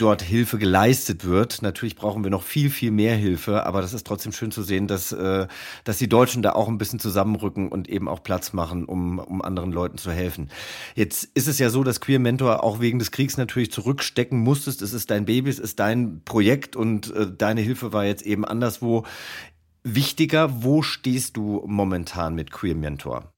dort 0.00 0.22
Hilfe 0.22 0.58
geleistet 0.58 1.24
wird. 1.24 1.62
Natürlich 1.62 1.96
brauchen 1.96 2.24
wir 2.24 2.30
noch 2.30 2.42
viel, 2.42 2.70
viel 2.70 2.90
mehr 2.90 3.14
Hilfe, 3.16 3.66
aber 3.66 3.82
das 3.82 3.92
ist 3.92 4.06
trotzdem 4.06 4.32
schön 4.32 4.50
zu 4.50 4.62
sehen, 4.62 4.86
dass, 4.86 5.12
äh, 5.12 5.46
dass 5.84 5.98
die 5.98 6.08
Deutschen 6.08 6.42
da 6.42 6.52
auch 6.52 6.68
ein 6.68 6.78
bisschen 6.78 6.98
zusammenrücken 6.98 7.68
und 7.68 7.88
eben 7.88 8.08
auch 8.08 8.22
Platz 8.22 8.52
machen, 8.52 8.84
um, 8.84 9.18
um 9.18 9.42
anderen 9.42 9.72
Leuten 9.72 9.98
zu 9.98 10.10
helfen. 10.10 10.50
Jetzt 10.94 11.24
ist 11.34 11.48
es 11.48 11.58
ja 11.58 11.70
so, 11.70 11.84
dass 11.84 12.00
Queer 12.00 12.18
Mentor 12.18 12.64
auch 12.64 12.80
wegen 12.80 12.98
des 12.98 13.10
Kriegs 13.10 13.36
natürlich 13.36 13.72
zurückstecken 13.72 14.38
musstest. 14.38 14.82
Es 14.82 14.92
ist 14.92 15.10
dein 15.10 15.24
Baby, 15.24 15.50
es 15.50 15.58
ist 15.58 15.80
dein 15.80 16.22
Projekt 16.24 16.76
und 16.76 17.14
äh, 17.14 17.26
deine 17.30 17.60
Hilfe 17.60 17.92
war 17.92 18.04
jetzt 18.04 18.22
eben 18.22 18.44
anderswo 18.44 19.04
wichtiger. 19.82 20.62
Wo 20.62 20.82
stehst 20.82 21.36
du 21.36 21.62
momentan 21.66 22.34
mit 22.34 22.50
Queer 22.50 22.74
Mentor? 22.74 23.32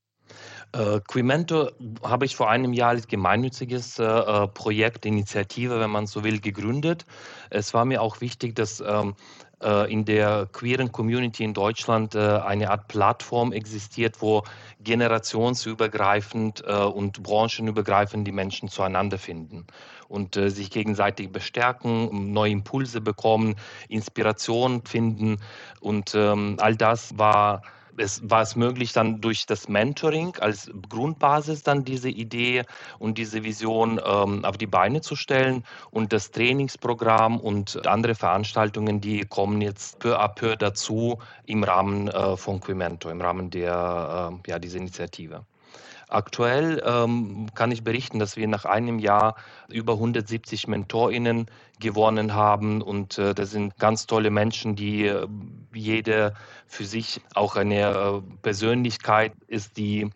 Äh, 0.73 1.01
Quimento 1.07 1.71
habe 2.03 2.25
ich 2.25 2.35
vor 2.35 2.49
einem 2.49 2.73
Jahr 2.73 2.91
als 2.91 3.07
gemeinnütziges 3.07 3.99
äh, 3.99 4.05
äh, 4.05 4.49
Projekt, 4.49 5.05
Initiative, 5.05 5.79
wenn 5.79 5.91
man 5.91 6.07
so 6.07 6.25
will, 6.25 6.41
gegründet. 6.41 7.05
Es 7.51 7.75
war 7.75 7.85
mir 7.85 8.01
auch 8.01 8.21
wichtig, 8.21 8.55
dass 8.57 8.81
ähm, 8.81 9.15
äh, 9.63 9.93
in 9.93 10.05
der 10.05 10.49
queeren 10.53 10.91
Community 10.91 11.45
in 11.45 11.55
Deutschland 11.55 12.15
äh, 12.15 12.19
eine 12.19 12.71
Art 12.71 12.89
Plattform 12.89 13.53
existiert, 13.53 14.21
wo 14.21 14.43
generationsübergreifend 14.81 16.65
äh, 16.67 16.73
und 16.73 17.23
branchenübergreifend 17.23 18.27
die 18.27 18.33
Menschen 18.33 18.69
zueinander 18.69 19.19
finden 19.19 19.67
und 20.09 20.35
sich 20.35 20.71
gegenseitig 20.71 21.33
bestärken, 21.33 22.33
neue 22.35 22.51
Impulse 22.51 23.01
bekommen, 23.01 23.57
Inspiration 23.89 24.83
finden. 24.85 25.39
Und 25.81 26.15
ähm, 26.15 26.57
all 26.61 26.77
das 26.77 27.17
war 27.17 27.63
es 27.97 28.21
war 28.29 28.43
es 28.43 28.57
möglich, 28.57 28.93
dann 28.93 29.21
durch 29.21 29.47
das 29.47 29.69
Mentoring 29.69 30.37
als 30.41 30.71
Grundbasis 30.89 31.63
dann 31.63 31.85
diese 31.85 32.09
Idee 32.09 32.65
und 32.99 33.19
diese 33.19 33.45
Vision 33.45 34.01
ähm, 34.05 34.45
auf 34.45 34.57
die 34.57 34.67
Beine 34.67 35.01
zu 35.01 35.17
stellen. 35.17 35.65
Und 35.91 36.13
das 36.13 36.31
Trainingsprogramm 36.31 37.41
und 37.41 37.87
andere 37.87 38.15
Veranstaltungen, 38.15 39.01
die 39.01 39.21
kommen 39.21 39.61
jetzt 39.61 39.99
peu 39.99 40.19
à 40.19 40.29
peu 40.29 40.57
dazu 40.57 41.19
im 41.47 41.65
Rahmen 41.65 42.09
äh, 42.09 42.37
von 42.37 42.61
Quimento, 42.61 43.11
im 43.11 43.21
Rahmen 43.21 43.51
der, 43.51 44.33
äh, 44.47 44.51
ja, 44.51 44.59
dieser 44.59 44.79
Initiative. 44.79 45.45
Aktuell 46.13 46.83
ähm, 46.85 47.47
kann 47.55 47.71
ich 47.71 47.85
berichten, 47.85 48.19
dass 48.19 48.37
wir 48.37 48.47
nach 48.47 48.65
einem 48.67 48.99
Jahr 48.99 49.37
über 49.69 49.95
170 49.95 50.69
MentorInnen 50.69 51.47
gewonnen 51.81 52.35
haben. 52.35 52.83
Und 52.83 53.19
äh, 53.19 53.35
das 53.35 53.51
sind 53.51 53.79
ganz 53.79 54.07
tolle 54.07 54.31
Menschen, 54.31 54.77
die 54.77 55.07
äh, 55.07 55.27
jede 55.73 56.35
für 56.67 56.85
sich 56.85 57.23
auch 57.35 57.57
eine 57.57 57.81
äh, 57.81 58.21
Persönlichkeit 58.43 59.33
ist, 59.47 59.77
die 59.79 60.11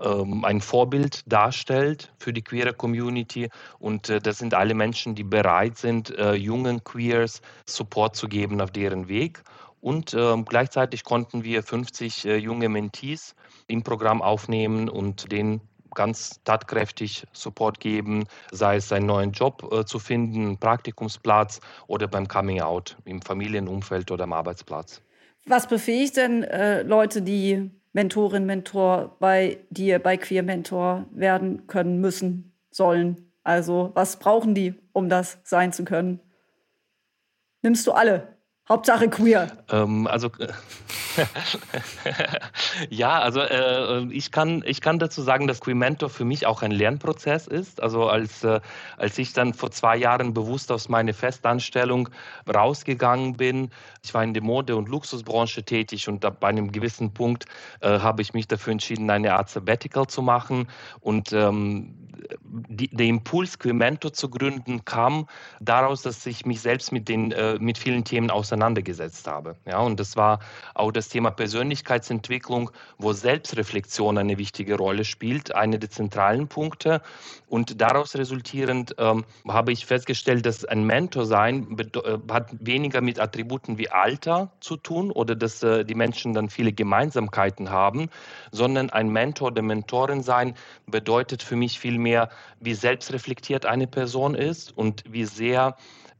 ähm, 0.00 0.44
ein 0.44 0.60
Vorbild 0.60 1.22
darstellt 1.30 2.12
für 2.18 2.32
die 2.32 2.42
queere 2.42 2.72
Community. 2.72 3.50
Und 3.78 4.08
äh, 4.08 4.20
das 4.20 4.38
sind 4.38 4.54
alle 4.54 4.74
Menschen, 4.74 5.14
die 5.14 5.22
bereit 5.22 5.76
sind, 5.76 6.10
äh, 6.18 6.32
jungen 6.34 6.82
Queers 6.82 7.42
Support 7.66 8.16
zu 8.16 8.26
geben 8.26 8.60
auf 8.60 8.70
deren 8.70 9.06
Weg. 9.08 9.42
Und 9.84 10.14
ähm, 10.14 10.46
gleichzeitig 10.46 11.04
konnten 11.04 11.44
wir 11.44 11.62
50 11.62 12.24
äh, 12.24 12.36
junge 12.36 12.70
Mentees 12.70 13.34
im 13.66 13.82
Programm 13.82 14.22
aufnehmen 14.22 14.88
und 14.88 15.30
denen 15.30 15.60
ganz 15.94 16.42
tatkräftig 16.42 17.26
Support 17.34 17.80
geben, 17.80 18.24
sei 18.50 18.76
es 18.76 18.90
einen 18.92 19.04
neuen 19.04 19.32
Job 19.32 19.70
äh, 19.70 19.84
zu 19.84 19.98
finden, 19.98 20.56
Praktikumsplatz 20.56 21.60
oder 21.86 22.08
beim 22.08 22.26
Coming 22.26 22.62
Out 22.62 22.96
im 23.04 23.20
Familienumfeld 23.20 24.10
oder 24.10 24.24
am 24.24 24.32
Arbeitsplatz. 24.32 25.02
Was 25.44 25.68
befähigt 25.68 26.16
denn 26.16 26.44
äh, 26.44 26.80
Leute, 26.80 27.20
die 27.20 27.70
Mentorin, 27.92 28.46
Mentor 28.46 29.14
bei 29.20 29.58
dir, 29.68 29.98
bei 29.98 30.16
Queer 30.16 30.44
Mentor 30.44 31.04
werden 31.10 31.66
können, 31.66 32.00
müssen, 32.00 32.54
sollen? 32.70 33.30
Also 33.42 33.92
was 33.92 34.18
brauchen 34.18 34.54
die, 34.54 34.76
um 34.94 35.10
das 35.10 35.40
sein 35.44 35.74
zu 35.74 35.84
können? 35.84 36.20
Nimmst 37.60 37.86
du 37.86 37.92
alle? 37.92 38.33
Hauptsache 38.66 39.10
queer. 39.10 39.48
Ähm, 39.70 40.06
also 40.06 40.30
ja, 42.90 43.18
also 43.20 43.40
äh, 43.40 44.04
ich, 44.10 44.30
kann, 44.30 44.62
ich 44.66 44.80
kann 44.80 44.98
dazu 44.98 45.20
sagen, 45.20 45.46
dass 45.46 45.60
Queer 45.60 45.74
Mentor 45.74 46.08
für 46.08 46.24
mich 46.24 46.46
auch 46.46 46.62
ein 46.62 46.70
Lernprozess 46.70 47.46
ist. 47.46 47.82
Also 47.82 48.08
als, 48.08 48.42
äh, 48.42 48.60
als 48.96 49.18
ich 49.18 49.34
dann 49.34 49.52
vor 49.52 49.70
zwei 49.70 49.96
Jahren 49.96 50.32
bewusst 50.32 50.72
aus 50.72 50.88
meiner 50.88 51.12
Festanstellung 51.12 52.08
rausgegangen 52.52 53.36
bin, 53.36 53.70
ich 54.02 54.14
war 54.14 54.24
in 54.24 54.32
der 54.32 54.42
Mode- 54.42 54.76
und 54.76 54.88
Luxusbranche 54.88 55.62
tätig 55.64 56.08
und 56.08 56.20
bei 56.20 56.48
einem 56.48 56.72
gewissen 56.72 57.12
Punkt 57.12 57.44
äh, 57.80 57.98
habe 57.98 58.22
ich 58.22 58.32
mich 58.32 58.48
dafür 58.48 58.72
entschieden, 58.72 59.10
eine 59.10 59.34
Art 59.34 59.50
Sabbatical 59.50 60.06
zu 60.06 60.22
machen 60.22 60.68
und 61.00 61.32
ähm, 61.32 62.04
die, 62.42 62.88
der 62.88 63.06
Impuls, 63.06 63.58
Quimento 63.58 64.10
zu 64.10 64.28
gründen, 64.28 64.84
kam 64.84 65.26
daraus, 65.60 66.02
dass 66.02 66.24
ich 66.26 66.46
mich 66.46 66.60
selbst 66.60 66.92
mit, 66.92 67.08
den, 67.08 67.32
äh, 67.32 67.58
mit 67.58 67.78
vielen 67.78 68.04
Themen 68.04 68.30
auseinandergesetzt 68.54 69.26
habe. 69.26 69.56
Ja, 69.66 69.80
und 69.80 69.98
das 69.98 70.16
war 70.16 70.38
auch 70.74 70.92
das 70.92 71.08
Thema 71.08 71.30
Persönlichkeitsentwicklung, 71.30 72.70
wo 72.98 73.12
Selbstreflexion 73.12 74.16
eine 74.16 74.38
wichtige 74.38 74.76
Rolle 74.76 75.04
spielt, 75.04 75.54
eine 75.54 75.78
der 75.78 75.90
zentralen 75.90 76.46
Punkte. 76.48 77.02
Und 77.48 77.80
daraus 77.80 78.14
resultierend 78.16 78.94
ähm, 78.98 79.24
habe 79.48 79.72
ich 79.72 79.86
festgestellt, 79.86 80.46
dass 80.46 80.64
ein 80.64 80.84
Mentor 80.84 81.26
sein 81.26 81.76
äh, 81.78 82.18
hat 82.32 82.50
weniger 82.60 83.00
mit 83.00 83.18
Attributen 83.18 83.76
wie 83.78 83.90
Alter 83.90 84.50
zu 84.60 84.76
tun 84.76 85.10
oder 85.10 85.34
dass 85.34 85.62
äh, 85.62 85.84
die 85.84 85.94
Menschen 85.94 86.32
dann 86.32 86.48
viele 86.48 86.72
Gemeinsamkeiten 86.72 87.70
haben, 87.70 88.08
sondern 88.52 88.90
ein 88.90 89.08
Mentor 89.08 89.48
oder 89.48 89.62
Mentorin 89.62 90.22
sein 90.22 90.54
bedeutet 90.86 91.42
für 91.42 91.56
mich 91.56 91.78
viel 91.78 91.98
mehr, 91.98 92.28
wie 92.60 92.74
selbstreflektiert 92.74 93.66
eine 93.66 93.86
Person 93.86 94.34
ist 94.34 94.76
und 94.76 95.02
wie 95.08 95.24
sehr 95.24 95.76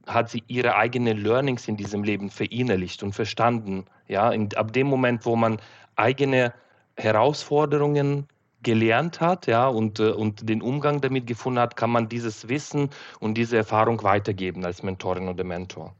hat 0.07 0.29
sie 0.29 0.43
ihre 0.47 0.75
eigenen 0.75 1.17
Learnings 1.17 1.67
in 1.67 1.77
diesem 1.77 2.03
Leben 2.03 2.29
verinnerlicht 2.29 3.03
und 3.03 3.13
verstanden. 3.13 3.85
Ja, 4.07 4.31
in, 4.31 4.53
ab 4.55 4.73
dem 4.73 4.87
Moment, 4.87 5.25
wo 5.25 5.35
man 5.35 5.59
eigene 5.95 6.53
Herausforderungen 6.95 8.27
gelernt 8.63 9.21
hat, 9.21 9.47
ja, 9.47 9.67
und, 9.67 9.99
äh, 9.99 10.09
und 10.09 10.49
den 10.49 10.61
Umgang 10.61 11.01
damit 11.01 11.27
gefunden 11.27 11.59
hat, 11.59 11.75
kann 11.75 11.91
man 11.91 12.09
dieses 12.09 12.49
Wissen 12.49 12.89
und 13.19 13.35
diese 13.35 13.57
Erfahrung 13.57 14.03
weitergeben 14.03 14.65
als 14.65 14.83
Mentorin 14.83 15.27
oder 15.27 15.43
Mentor. 15.43 15.93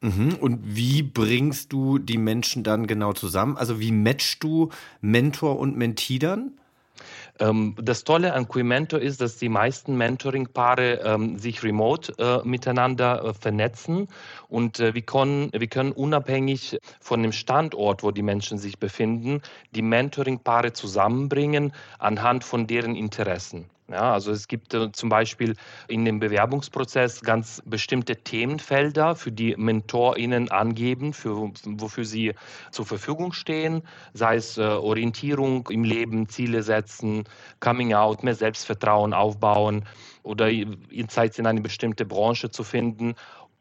Mhm. 0.00 0.36
Und 0.40 0.60
wie 0.62 1.02
bringst 1.02 1.72
du 1.72 1.98
die 1.98 2.18
Menschen 2.18 2.64
dann 2.64 2.86
genau 2.86 3.12
zusammen? 3.12 3.56
Also 3.56 3.80
wie 3.80 3.92
matchst 3.92 4.42
du 4.42 4.70
Mentor 5.00 5.58
und 5.58 5.76
Mentee 5.76 6.18
dann? 6.18 6.52
Ähm, 7.38 7.74
das 7.80 8.04
Tolle 8.04 8.32
an 8.32 8.48
Quimento 8.48 8.96
ist, 8.96 9.20
dass 9.20 9.36
die 9.36 9.48
meisten 9.48 9.96
Mentoring-Paare 9.96 11.00
ähm, 11.04 11.38
sich 11.38 11.62
remote 11.62 12.12
äh, 12.18 12.46
miteinander 12.46 13.24
äh, 13.24 13.34
vernetzen 13.34 14.08
und 14.48 14.80
äh, 14.80 14.94
wir, 14.94 15.02
können, 15.02 15.50
wir 15.52 15.66
können 15.66 15.92
unabhängig 15.92 16.78
von 17.00 17.22
dem 17.22 17.32
Standort, 17.32 18.02
wo 18.02 18.10
die 18.10 18.22
Menschen 18.22 18.58
sich 18.58 18.78
befinden, 18.78 19.42
die 19.72 19.82
Mentoring-Paare 19.82 20.72
zusammenbringen 20.72 21.72
anhand 21.98 22.44
von 22.44 22.66
deren 22.66 22.94
Interessen. 22.96 23.66
Ja, 23.88 24.14
also 24.14 24.32
es 24.32 24.48
gibt 24.48 24.74
äh, 24.74 24.90
zum 24.90 25.08
Beispiel 25.08 25.54
in 25.86 26.04
dem 26.04 26.18
Bewerbungsprozess 26.18 27.20
ganz 27.20 27.62
bestimmte 27.64 28.16
Themenfelder, 28.16 29.14
für 29.14 29.30
die 29.30 29.54
MentorInnen 29.56 30.50
angeben, 30.50 31.12
für, 31.12 31.52
wofür 31.64 32.04
sie 32.04 32.34
zur 32.72 32.84
Verfügung 32.84 33.32
stehen, 33.32 33.82
sei 34.12 34.36
es 34.36 34.58
äh, 34.58 34.62
Orientierung 34.62 35.68
im 35.70 35.84
Leben, 35.84 36.28
Ziele 36.28 36.64
setzen, 36.64 37.24
Coming 37.60 37.94
Out, 37.94 38.24
mehr 38.24 38.34
Selbstvertrauen 38.34 39.14
aufbauen 39.14 39.84
oder 40.24 40.50
Insights 40.50 41.38
in 41.38 41.46
eine 41.46 41.60
bestimmte 41.60 42.04
Branche 42.04 42.50
zu 42.50 42.64
finden 42.64 43.14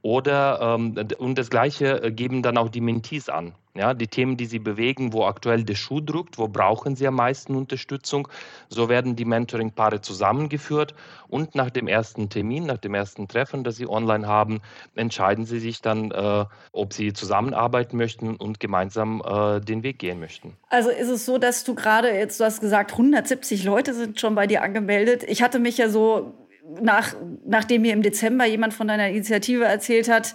oder 0.06 0.60
ähm, 0.62 0.94
und 1.18 1.36
das 1.40 1.50
Gleiche 1.50 2.04
äh, 2.04 2.12
geben 2.12 2.44
dann 2.44 2.60
auch 2.60 2.70
die 2.70 2.80
Mentees 2.80 3.28
an. 3.28 3.56
Ja, 3.74 3.96
die 3.96 4.08
Themen, 4.08 4.38
die 4.38 4.46
sie 4.46 4.60
bewegen, 4.60 5.14
wo 5.14 5.26
aktuell 5.26 5.64
der 5.64 5.74
Schuh 5.74 6.00
drückt, 6.00 6.38
wo 6.38 6.48
brauchen 6.48 6.96
sie 6.96 7.08
am 7.08 7.16
meisten 7.16 7.56
Unterstützung. 7.56 8.28
So 8.70 8.88
werden 8.88 9.16
die 9.16 9.26
Mentoring-Paare 9.26 10.02
zusammengeführt 10.02 10.94
und 11.28 11.56
nach 11.56 11.72
dem 11.72 11.88
ersten 11.88 12.30
Termin, 12.30 12.68
nach 12.68 12.78
dem 12.78 12.94
ersten 12.94 13.28
Treffen, 13.28 13.64
das 13.64 13.78
sie 13.78 13.88
online 13.88 14.28
haben, 14.28 14.62
entscheiden 14.94 15.46
sie 15.46 15.60
sich 15.60 15.82
dann, 15.82 16.12
äh, 16.12 16.46
ob 16.72 16.94
sie 16.94 17.12
zusammenarbeiten 17.12 17.98
möchten 17.98 18.36
und 18.36 18.60
gemeinsam 18.60 19.24
äh, 19.26 19.60
den 19.60 19.82
Weg 19.82 19.98
gehen 19.98 20.20
möchten. 20.20 20.56
Also 20.70 20.92
ist 20.92 21.10
es 21.10 21.26
so, 21.26 21.40
dass 21.40 21.64
du 21.64 21.74
gerade 21.74 22.12
jetzt, 22.12 22.40
du 22.40 22.44
hast 22.44 22.62
gesagt, 22.62 22.92
170 22.92 23.64
Leute 23.64 23.96
sind 23.96 24.20
schon 24.20 24.36
bei 24.36 24.46
dir 24.46 24.62
angemeldet. 24.62 25.24
Ich 25.28 25.42
hatte 25.42 25.58
mich 25.58 25.80
ja 25.80 25.90
so 25.90 26.45
nach, 26.82 27.16
nachdem 27.46 27.84
mir 27.84 27.94
im 27.94 28.02
Dezember 28.02 28.46
jemand 28.46 28.74
von 28.74 28.88
deiner 28.88 29.10
Initiative 29.10 29.66
erzählt 29.66 30.10
hat, 30.10 30.34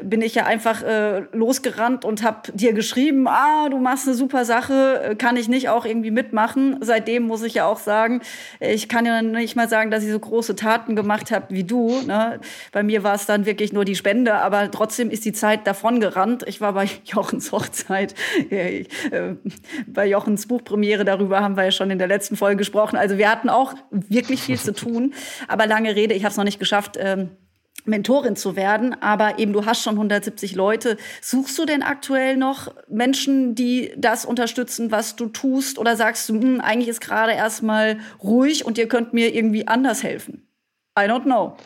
bin 0.00 0.22
ich 0.22 0.34
ja 0.34 0.46
einfach 0.46 0.82
äh, 0.82 1.20
losgerannt 1.32 2.06
und 2.06 2.22
habe 2.22 2.50
dir 2.52 2.72
geschrieben, 2.72 3.28
ah, 3.28 3.68
du 3.68 3.78
machst 3.78 4.06
eine 4.06 4.16
super 4.16 4.46
Sache, 4.46 5.02
äh, 5.02 5.14
kann 5.16 5.36
ich 5.36 5.48
nicht 5.48 5.68
auch 5.68 5.84
irgendwie 5.84 6.10
mitmachen. 6.10 6.78
Seitdem 6.80 7.24
muss 7.24 7.42
ich 7.42 7.54
ja 7.54 7.66
auch 7.66 7.78
sagen, 7.78 8.22
ich 8.58 8.88
kann 8.88 9.04
ja 9.04 9.20
nicht 9.20 9.54
mal 9.54 9.68
sagen, 9.68 9.90
dass 9.90 10.02
ich 10.02 10.10
so 10.10 10.18
große 10.18 10.56
Taten 10.56 10.96
gemacht 10.96 11.30
habe 11.30 11.46
wie 11.50 11.64
du. 11.64 12.00
Ne? 12.06 12.40
Bei 12.72 12.82
mir 12.82 13.04
war 13.04 13.14
es 13.14 13.26
dann 13.26 13.44
wirklich 13.44 13.74
nur 13.74 13.84
die 13.84 13.94
Spende, 13.94 14.34
aber 14.34 14.70
trotzdem 14.70 15.10
ist 15.10 15.26
die 15.26 15.34
Zeit 15.34 15.66
davon 15.66 16.00
gerannt. 16.00 16.44
Ich 16.46 16.62
war 16.62 16.72
bei 16.72 16.88
Jochens 17.04 17.52
Hochzeit, 17.52 18.14
äh, 18.48 18.84
bei 19.86 20.06
Jochens 20.06 20.46
Buchpremiere, 20.46 21.04
darüber 21.04 21.40
haben 21.40 21.56
wir 21.56 21.64
ja 21.64 21.70
schon 21.70 21.90
in 21.90 21.98
der 21.98 22.08
letzten 22.08 22.36
Folge 22.36 22.56
gesprochen. 22.56 22.96
Also 22.96 23.18
wir 23.18 23.30
hatten 23.30 23.50
auch 23.50 23.74
wirklich 23.90 24.42
viel 24.42 24.58
zu 24.58 24.72
tun, 24.72 25.12
aber 25.48 25.66
lange 25.66 25.94
Rede, 25.94 26.14
ich 26.14 26.24
habe 26.24 26.30
es 26.30 26.38
noch 26.38 26.44
nicht 26.44 26.58
geschafft. 26.58 26.96
Ähm, 26.98 27.30
Mentorin 27.84 28.36
zu 28.36 28.54
werden, 28.54 28.94
aber 29.02 29.38
eben 29.38 29.52
du 29.52 29.66
hast 29.66 29.82
schon 29.82 29.94
170 29.94 30.54
Leute. 30.54 30.96
Suchst 31.20 31.58
du 31.58 31.64
denn 31.64 31.82
aktuell 31.82 32.36
noch 32.36 32.72
Menschen, 32.88 33.54
die 33.54 33.92
das 33.96 34.24
unterstützen, 34.24 34.92
was 34.92 35.16
du 35.16 35.26
tust? 35.26 35.78
Oder 35.78 35.96
sagst 35.96 36.28
du, 36.28 36.34
hm, 36.34 36.60
eigentlich 36.60 36.88
ist 36.88 37.00
gerade 37.00 37.32
erstmal 37.32 37.98
ruhig 38.22 38.64
und 38.64 38.78
ihr 38.78 38.88
könnt 38.88 39.12
mir 39.12 39.34
irgendwie 39.34 39.66
anders 39.66 40.02
helfen? 40.02 40.46
I 40.96 41.02
don't 41.02 41.24
know. 41.24 41.56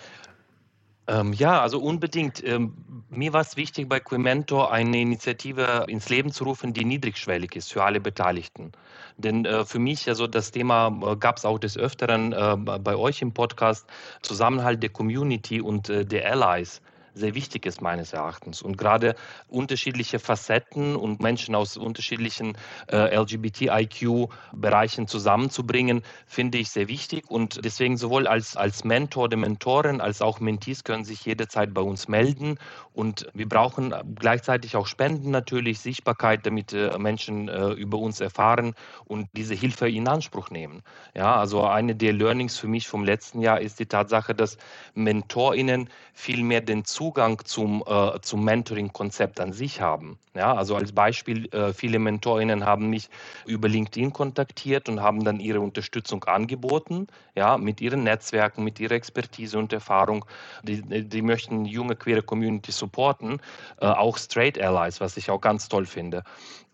Ähm, 1.09 1.33
ja, 1.33 1.61
also 1.61 1.81
unbedingt. 1.81 2.43
Ähm, 2.45 2.75
mir 3.09 3.33
war 3.33 3.41
es 3.41 3.57
wichtig, 3.57 3.89
bei 3.89 4.01
Quimento 4.01 4.67
eine 4.67 5.01
Initiative 5.01 5.87
ins 5.89 6.09
Leben 6.09 6.33
zu 6.33 6.45
rufen, 6.45 6.73
die 6.73 6.85
niedrigschwellig 6.85 7.55
ist 7.55 7.73
für 7.73 7.85
alle 7.85 8.01
Beteiligten. 8.01 8.73
Denn 9.17 9.45
äh, 9.45 9.65
für 9.65 9.79
mich, 9.79 10.09
also 10.09 10.27
das 10.27 10.51
Thema 10.51 10.89
äh, 10.89 11.17
gab 11.17 11.37
es 11.37 11.45
auch 11.45 11.59
des 11.59 11.77
Öfteren 11.79 12.33
äh, 12.33 12.57
bei 12.57 12.97
euch 12.97 13.23
im 13.23 13.33
Podcast, 13.33 13.89
Zusammenhalt 14.23 14.83
der 14.83 14.91
Community 14.91 15.61
und 15.61 15.89
äh, 15.89 16.05
der 16.05 16.31
Allies 16.33 16.83
sehr 17.17 17.35
wichtig 17.35 17.65
ist 17.65 17.81
meines 17.81 18.13
Erachtens. 18.13 18.61
Und 18.61 18.77
gerade 18.77 19.17
unterschiedliche 19.49 20.19
Facetten 20.19 20.97
und 20.97 21.21
Menschen 21.21 21.55
aus 21.55 21.77
unterschiedlichen 21.77 22.59
äh, 22.93 23.17
LGBTIQ-Bereichen 23.17 25.09
zusammenzubringen, 25.09 26.03
finde 26.27 26.59
ich 26.59 26.71
sehr 26.71 26.89
wichtig. 26.89 27.31
Und 27.31 27.65
deswegen 27.65 27.97
sowohl 27.97 28.27
als, 28.27 28.57
als 28.57 28.85
Mentor 28.85 29.25
oder 29.25 29.39
Mentorin 29.39 30.01
als 30.01 30.21
auch 30.21 30.41
Mentees 30.41 30.85
können 30.85 31.05
sich 31.05 31.25
jederzeit 31.25 31.73
bei 31.73 31.81
uns 31.81 32.07
melden. 32.07 32.59
Und 32.93 33.27
wir 33.33 33.49
brauchen 33.49 33.95
gleichzeitig 34.15 34.77
auch 34.77 34.87
Spenden 34.87 35.31
natürlich, 35.31 35.81
Sichtbarkeit, 35.81 36.45
damit 36.45 36.75
äh, 36.75 36.99
Menschen 36.99 37.49
äh, 37.49 37.71
über 37.71 37.99
uns 37.99 38.21
erfahren 38.21 38.75
und 39.07 39.29
diese 39.33 39.55
Hilfe 39.55 39.89
in 39.89 40.07
Anspruch 40.07 40.51
nehmen. 40.51 40.83
Ja, 41.15 41.37
also 41.37 41.65
eine 41.65 41.95
der 41.97 42.13
Learnings 42.13 42.59
für 42.59 42.69
mich 42.69 42.89
vom 42.89 43.05
letzten 43.05 43.41
Jahr 43.41 43.61
ist 43.61 43.81
die 43.81 43.87
Tatsache, 43.87 44.35
dass 44.35 44.59
MentorInnen 44.95 45.89
viel 46.13 46.43
mehr 46.43 46.61
den 46.61 46.85
Zugang 46.85 47.06
zum, 47.45 47.83
äh, 47.87 48.21
zum 48.21 48.45
Mentoring-Konzept 48.45 49.41
an 49.41 49.53
sich 49.53 49.81
haben. 49.81 50.19
Ja, 50.35 50.55
also 50.55 50.77
als 50.77 50.93
Beispiel, 50.93 51.47
äh, 51.55 51.73
viele 51.73 51.99
MentorInnen 51.99 52.67
haben 52.67 52.91
mich 52.91 53.09
über 53.47 53.69
LinkedIn 53.69 54.13
kontaktiert 54.13 54.89
und 54.89 55.01
haben 55.01 55.25
dann 55.25 55.41
ihre 55.41 55.61
Unterstützung 55.61 56.25
angeboten, 56.25 57.07
ja, 57.35 57.57
mit 57.57 57.81
ihren 57.81 58.03
Netzwerken, 58.03 58.65
mit 58.65 58.79
ihrer 58.81 58.93
Expertise 58.93 59.59
und 59.59 59.73
Erfahrung. 59.73 60.25
Die, 60.63 60.83
die 60.83 61.23
möchten 61.23 61.65
junge 61.65 61.97
queere 61.97 62.23
Community 62.23 62.73
supporten, 62.73 63.41
äh, 63.81 63.87
auch 63.87 64.19
Straight 64.19 64.61
Allies, 64.61 65.01
was 65.01 65.17
ich 65.17 65.31
auch 65.31 65.41
ganz 65.41 65.69
toll 65.69 65.87
finde. 65.87 66.23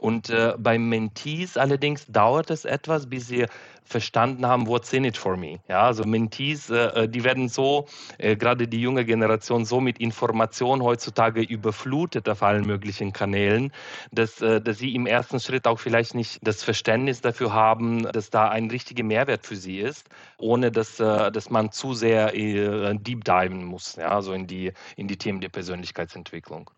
Und 0.02 0.30
äh, 0.30 0.54
bei 0.58 0.78
Mentees 0.78 1.56
allerdings 1.56 2.06
dauert 2.08 2.50
es 2.50 2.64
etwas, 2.64 3.08
bis 3.08 3.28
sie 3.28 3.46
verstanden 3.84 4.44
haben, 4.44 4.66
what's 4.66 4.92
in 4.92 5.04
it 5.04 5.16
for 5.16 5.36
me. 5.36 5.60
Ja, 5.68 5.82
also 5.82 6.02
Mentees, 6.02 6.70
äh, 6.70 7.04
äh, 7.04 7.08
die 7.08 7.22
werden 7.22 7.48
so, 7.48 7.86
äh, 8.18 8.34
gerade 8.34 8.66
die 8.66 8.80
junge 8.80 9.04
Generation, 9.04 9.64
so 9.64 9.80
mit 9.80 10.00
Informationen 10.00 10.82
heutzutage 10.82 11.42
überflutet 11.42 12.28
auf 12.28 12.42
allen 12.42 12.66
möglichen 12.66 13.12
Kanälen, 13.12 13.70
dass, 14.10 14.42
äh, 14.42 14.60
dass 14.60 14.78
sie 14.78 14.92
im 14.92 15.06
ersten 15.06 15.38
Schritt 15.38 15.68
auch 15.68 15.78
vielleicht 15.78 16.16
nicht 16.16 16.40
das 16.42 16.64
Verständnis 16.64 17.20
dafür 17.20 17.52
haben, 17.52 18.02
dass 18.10 18.28
da 18.30 18.48
ein 18.48 18.70
richtiger 18.70 19.04
Mehrwert 19.04 19.46
für 19.46 19.56
sie 19.56 19.78
ist, 19.78 20.08
ohne 20.36 20.72
dass, 20.72 20.98
äh, 20.98 21.30
dass 21.30 21.48
man 21.48 21.70
zu 21.70 21.94
sehr 21.94 22.34
äh, 22.34 22.92
deep 22.96 23.24
diven 23.24 23.64
muss, 23.64 23.94
ja, 23.94 24.08
also 24.08 24.32
in 24.32 24.48
die, 24.48 24.72
in 24.96 25.06
die 25.06 25.16
Themen 25.16 25.40
der 25.40 25.50
Persönlichkeitsentwicklung. 25.50 26.70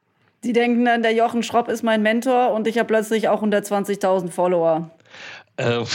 Sie 0.44 0.52
denken 0.52 0.84
dann, 0.84 1.02
der 1.02 1.14
Jochen 1.14 1.42
Schropp 1.42 1.68
ist 1.68 1.82
mein 1.82 2.02
Mentor 2.02 2.52
und 2.52 2.66
ich 2.66 2.76
habe 2.76 2.86
plötzlich 2.86 3.30
auch 3.30 3.42
120.000 3.42 4.30
Follower. 4.30 4.90
Ähm, 5.56 5.86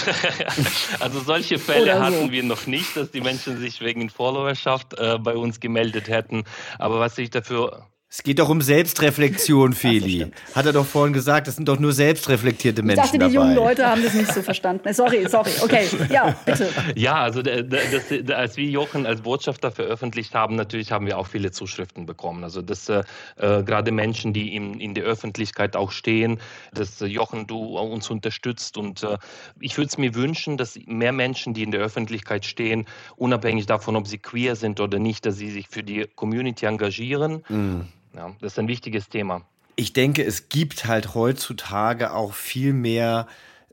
also 1.00 1.20
solche 1.20 1.60
Fälle 1.60 1.94
so. 1.94 2.00
hatten 2.00 2.32
wir 2.32 2.42
noch 2.42 2.66
nicht, 2.66 2.98
dass 2.98 3.12
die 3.12 3.22
Menschen 3.22 3.60
sich 3.60 3.80
wegen 3.82 4.10
Followerschaft 4.10 4.98
äh, 4.98 5.20
bei 5.20 5.36
uns 5.36 5.60
gemeldet 5.60 6.08
hätten. 6.08 6.46
Aber 6.80 7.00
was 7.00 7.16
ich 7.20 7.30
dafür 7.30 7.86
es 8.12 8.24
geht 8.24 8.40
doch 8.40 8.50
um 8.50 8.60
Selbstreflexion, 8.60 9.74
Feli. 9.76 10.32
Hat 10.56 10.66
er 10.66 10.74
doch 10.74 10.86
vorhin 10.86 11.14
gesagt, 11.14 11.48
das 11.48 11.58
sind 11.58 11.68
doch 11.68 11.78
nur 11.78 11.94
selbstreflektierte 11.94 12.82
Menschen. 12.82 13.06
Ich 13.06 13.12
dachte, 13.12 13.30
die 13.30 13.36
jungen 13.36 13.54
Leute 13.54 13.86
haben 13.86 14.02
das 14.02 14.16
nicht 14.16 14.34
so 14.34 14.42
verstanden. 14.42 14.92
Sorry, 14.94 15.28
sorry. 15.30 15.52
Okay, 15.62 15.88
ja, 16.12 16.36
bitte. 16.44 16.70
Ja, 16.96 17.22
also 17.22 17.44
das, 17.44 17.66
das, 17.70 18.36
als 18.36 18.58
wir 18.58 18.66
Jochen 18.66 19.06
als 19.06 19.22
Botschafter 19.22 19.72
veröffentlicht 19.72 20.34
haben, 20.34 20.56
natürlich 20.56 20.92
haben 20.92 21.06
wir 21.06 21.20
auch 21.20 21.28
viele 21.28 21.52
Zuschriften 21.52 22.08
bekommen. 22.08 22.44
Also 22.44 22.64
dass 22.64 22.90
äh, 22.90 23.04
äh 23.38 23.62
gerade 23.62 23.92
Menschen, 23.92 24.34
die 24.34 24.56
in, 24.56 24.80
in 24.80 24.96
der 24.96 25.04
Öffentlichkeit 25.04 25.76
auch 25.76 25.92
stehen, 25.92 26.40
dass 26.74 27.00
äh, 27.02 27.06
Jochen, 27.06 27.46
du 27.46 27.78
uns 27.78 28.10
unterstützt. 28.10 28.78
Und 28.78 29.04
äh, 29.04 29.18
ich 29.60 29.78
würde 29.78 29.90
es 29.90 30.00
mir 30.00 30.16
wünschen, 30.16 30.58
dass 30.58 30.80
mehr 30.88 31.12
Menschen, 31.12 31.54
die 31.54 31.62
in 31.62 31.70
der 31.70 31.82
Öffentlichkeit 31.82 32.44
stehen, 32.46 32.88
unabhängig 33.18 33.68
davon, 33.68 33.96
ob 33.96 34.08
sie 34.08 34.18
queer 34.18 34.56
sind 34.56 34.80
oder 34.80 34.98
nicht, 34.98 35.28
dass 35.28 35.38
sie 35.38 35.52
sich 35.52 35.68
für 35.68 35.84
die 35.84 36.08
Community 36.16 36.66
engagieren. 36.66 37.44
Mm 37.50 37.82
ja, 38.16 38.36
das 38.42 38.54
ist 38.54 38.60
ein 38.60 38.68
wichtiges 38.68 39.10
Thema. 39.10 39.42
Ich 39.76 39.94
denke, 39.94 40.24
es 40.24 40.50
gibt 40.50 40.86
halt 40.86 41.16
heutzutage 41.16 42.12
auch 42.12 42.34
viel 42.34 42.74
mehr 42.74 43.28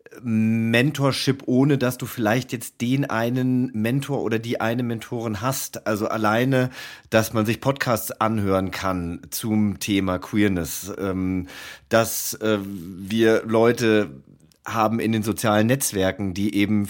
äh, 0.05 0.21
Mentorship, 0.23 1.43
ohne 1.47 1.79
dass 1.79 1.99
du 1.99 2.07
vielleicht 2.07 2.53
jetzt 2.53 2.81
den 2.81 3.05
einen 3.11 3.73
Mentor 3.73 4.23
oder 4.23 4.39
die 4.39 4.61
eine 4.61 4.83
Mentorin 4.83 5.41
hast. 5.41 5.87
Also 5.87 6.07
alleine, 6.09 6.71
dass 7.11 7.33
man 7.33 7.45
sich 7.45 7.61
Podcasts 7.61 8.13
anhören 8.13 8.71
kann 8.71 9.23
zum 9.31 9.81
Thema 9.81 10.19
Queerness, 10.19 10.93
ähm, 10.99 11.49
dass 11.89 12.35
äh, 12.35 12.59
wir 12.63 13.43
Leute 13.45 14.23
haben 14.65 15.01
in 15.01 15.13
den 15.13 15.23
sozialen 15.23 15.67
Netzwerken, 15.67 16.35
die 16.35 16.55
eben 16.55 16.89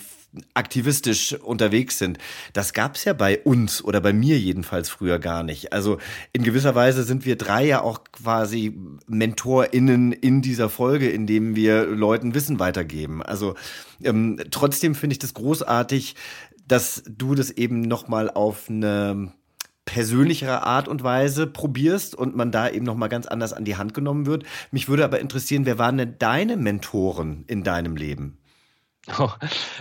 aktivistisch 0.55 1.35
unterwegs 1.35 1.99
sind. 1.99 2.19
Das 2.53 2.73
gab 2.73 2.97
es 2.97 3.05
ja 3.05 3.13
bei 3.13 3.41
uns 3.41 3.83
oder 3.83 4.01
bei 4.01 4.13
mir 4.13 4.39
jedenfalls 4.39 4.89
früher 4.89 5.19
gar 5.19 5.43
nicht. 5.43 5.73
Also 5.73 5.99
in 6.33 6.43
gewisser 6.43 6.75
Weise 6.75 7.03
sind 7.05 7.25
wir 7.25 7.37
drei 7.37 7.65
ja 7.65 7.81
auch 7.81 8.05
quasi 8.13 8.77
MentorInnen 9.07 10.13
in 10.13 10.43
dieser 10.43 10.69
Folge, 10.69 11.09
in 11.09 11.27
dem 11.27 11.57
wir 11.57 11.87
Leuten 11.87 12.35
Wissen 12.35 12.59
weitergeben. 12.59 13.23
Also 13.23 13.55
ähm, 14.03 14.39
trotzdem 14.51 14.95
finde 14.95 15.15
ich 15.15 15.19
das 15.19 15.35
großartig, 15.35 16.15
dass 16.67 17.03
du 17.09 17.35
das 17.35 17.51
eben 17.51 17.81
nochmal 17.81 18.31
auf 18.31 18.69
eine 18.69 19.33
persönlichere 19.87 20.65
Art 20.65 20.89
und 20.89 21.03
Weise 21.03 21.47
probierst 21.47 22.15
und 22.15 22.37
man 22.37 22.51
da 22.51 22.69
eben 22.69 22.85
noch 22.85 22.97
mal 22.97 23.09
ganz 23.09 23.27
anders 23.27 23.53
an 23.53 23.65
die 23.65 23.77
Hand 23.77 23.95
genommen 23.95 24.27
wird. 24.27 24.45
Mich 24.73 24.89
würde 24.89 25.05
aber 25.05 25.21
interessieren, 25.21 25.65
wer 25.65 25.79
waren 25.79 25.97
denn 25.97 26.17
deine 26.19 26.57
Mentoren 26.57 27.45
in 27.47 27.63
deinem 27.63 27.97
Leben? 27.97 28.39
Oh, 29.19 29.31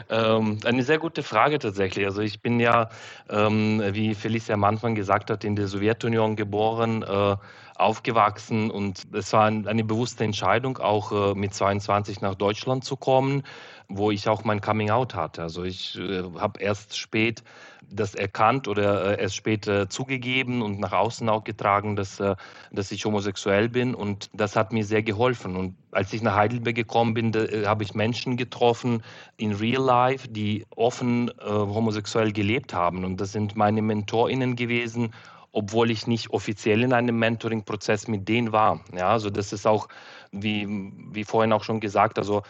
ähm, 0.10 0.60
eine 0.66 0.84
sehr 0.84 1.00
gute 1.00 1.24
Frage 1.24 1.58
tatsächlich. 1.58 2.06
Also 2.06 2.22
ich 2.22 2.42
bin 2.42 2.60
ja, 2.60 2.90
ähm, 3.30 3.82
wie 3.92 4.14
Felicia 4.14 4.54
am 4.54 4.64
Anfang 4.64 4.94
gesagt 4.94 5.32
hat, 5.32 5.44
in 5.44 5.56
der 5.56 5.68
Sowjetunion 5.68 6.36
geboren, 6.36 7.02
äh, 7.02 7.36
aufgewachsen 7.76 8.70
und 8.72 9.04
es 9.14 9.34
war 9.34 9.46
ein, 9.46 9.68
eine 9.68 9.84
bewusste 9.84 10.24
Entscheidung, 10.24 10.78
auch 10.78 11.12
äh, 11.12 11.34
mit 11.34 11.54
22 11.54 12.22
nach 12.22 12.36
Deutschland 12.36 12.86
zu 12.86 12.96
kommen, 12.96 13.44
wo 13.88 14.12
ich 14.12 14.28
auch 14.28 14.44
mein 14.44 14.62
Coming 14.62 14.90
Out 14.90 15.16
hatte. 15.16 15.42
Also 15.42 15.64
ich 15.64 15.98
äh, 15.98 16.24
habe 16.38 16.60
erst 16.60 16.98
spät 16.98 17.44
das 17.90 18.16
erkannt 18.16 18.68
oder 18.68 19.18
äh, 19.18 19.22
erst 19.22 19.36
später 19.36 19.90
zugegeben 19.90 20.62
und 20.62 20.80
nach 20.80 20.92
außen 20.92 21.28
auch 21.30 21.44
getragen, 21.44 21.96
dass, 21.96 22.20
äh, 22.20 22.36
dass 22.72 22.92
ich 22.92 23.06
homosexuell 23.06 23.70
bin. 23.70 23.96
Und 23.96 24.30
das 24.34 24.56
hat 24.56 24.74
mir 24.74 24.84
sehr 24.84 25.04
geholfen. 25.04 25.56
Und 25.56 25.76
als 25.92 26.12
ich 26.14 26.22
nach 26.22 26.36
Heidelberg 26.36 26.76
gekommen 26.76 27.14
bin, 27.14 27.34
äh, 27.34 27.66
habe 27.66 27.84
ich 27.84 27.94
Menschen 27.94 28.38
getroffen 28.38 29.04
in 29.38 29.54
Real 29.54 29.84
Life, 29.84 30.28
die 30.28 30.66
offen 30.76 31.30
äh, 31.40 31.50
homosexuell 31.50 32.32
gelebt 32.32 32.74
haben. 32.74 33.06
Und 33.06 33.22
das 33.22 33.32
sind 33.32 33.56
meine 33.56 33.82
MentorInnen 33.82 34.56
gewesen 34.56 35.14
obwohl 35.58 35.90
ich 35.90 36.06
nicht 36.06 36.32
offiziell 36.32 36.84
in 36.84 36.92
einem 36.92 37.18
Mentoring-Prozess 37.18 38.10
mit 38.10 38.28
denen 38.28 38.52
war. 38.52 38.82
Ja, 38.94 39.12
also 39.12 39.30
das 39.30 39.54
ist 39.54 39.66
auch, 39.66 39.88
wie, 40.34 40.92
wie 41.14 41.24
vorhin 41.24 41.54
auch 41.54 41.64
schon 41.64 41.80
gesagt, 41.80 42.20
also 42.20 42.44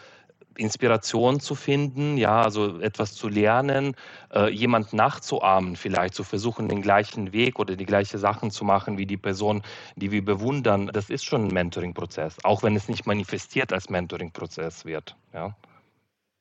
Inspiration 0.58 1.40
zu 1.40 1.54
finden, 1.54 2.16
ja, 2.16 2.42
also 2.42 2.80
etwas 2.80 3.14
zu 3.14 3.28
lernen, 3.28 3.94
äh, 4.34 4.50
jemand 4.50 4.92
nachzuahmen, 4.92 5.76
vielleicht 5.76 6.14
zu 6.14 6.24
versuchen, 6.24 6.68
den 6.68 6.82
gleichen 6.82 7.32
Weg 7.32 7.58
oder 7.58 7.76
die 7.76 7.86
gleichen 7.86 8.18
Sachen 8.18 8.50
zu 8.50 8.64
machen 8.64 8.98
wie 8.98 9.06
die 9.06 9.16
Person, 9.16 9.62
die 9.96 10.10
wir 10.10 10.24
bewundern, 10.24 10.90
das 10.92 11.10
ist 11.10 11.24
schon 11.24 11.46
ein 11.46 11.54
Mentoring-Prozess, 11.54 12.36
auch 12.44 12.62
wenn 12.62 12.76
es 12.76 12.88
nicht 12.88 13.06
manifestiert 13.06 13.72
als 13.72 13.90
Mentoring-Prozess 13.90 14.84
wird. 14.84 15.16
Ja. 15.32 15.54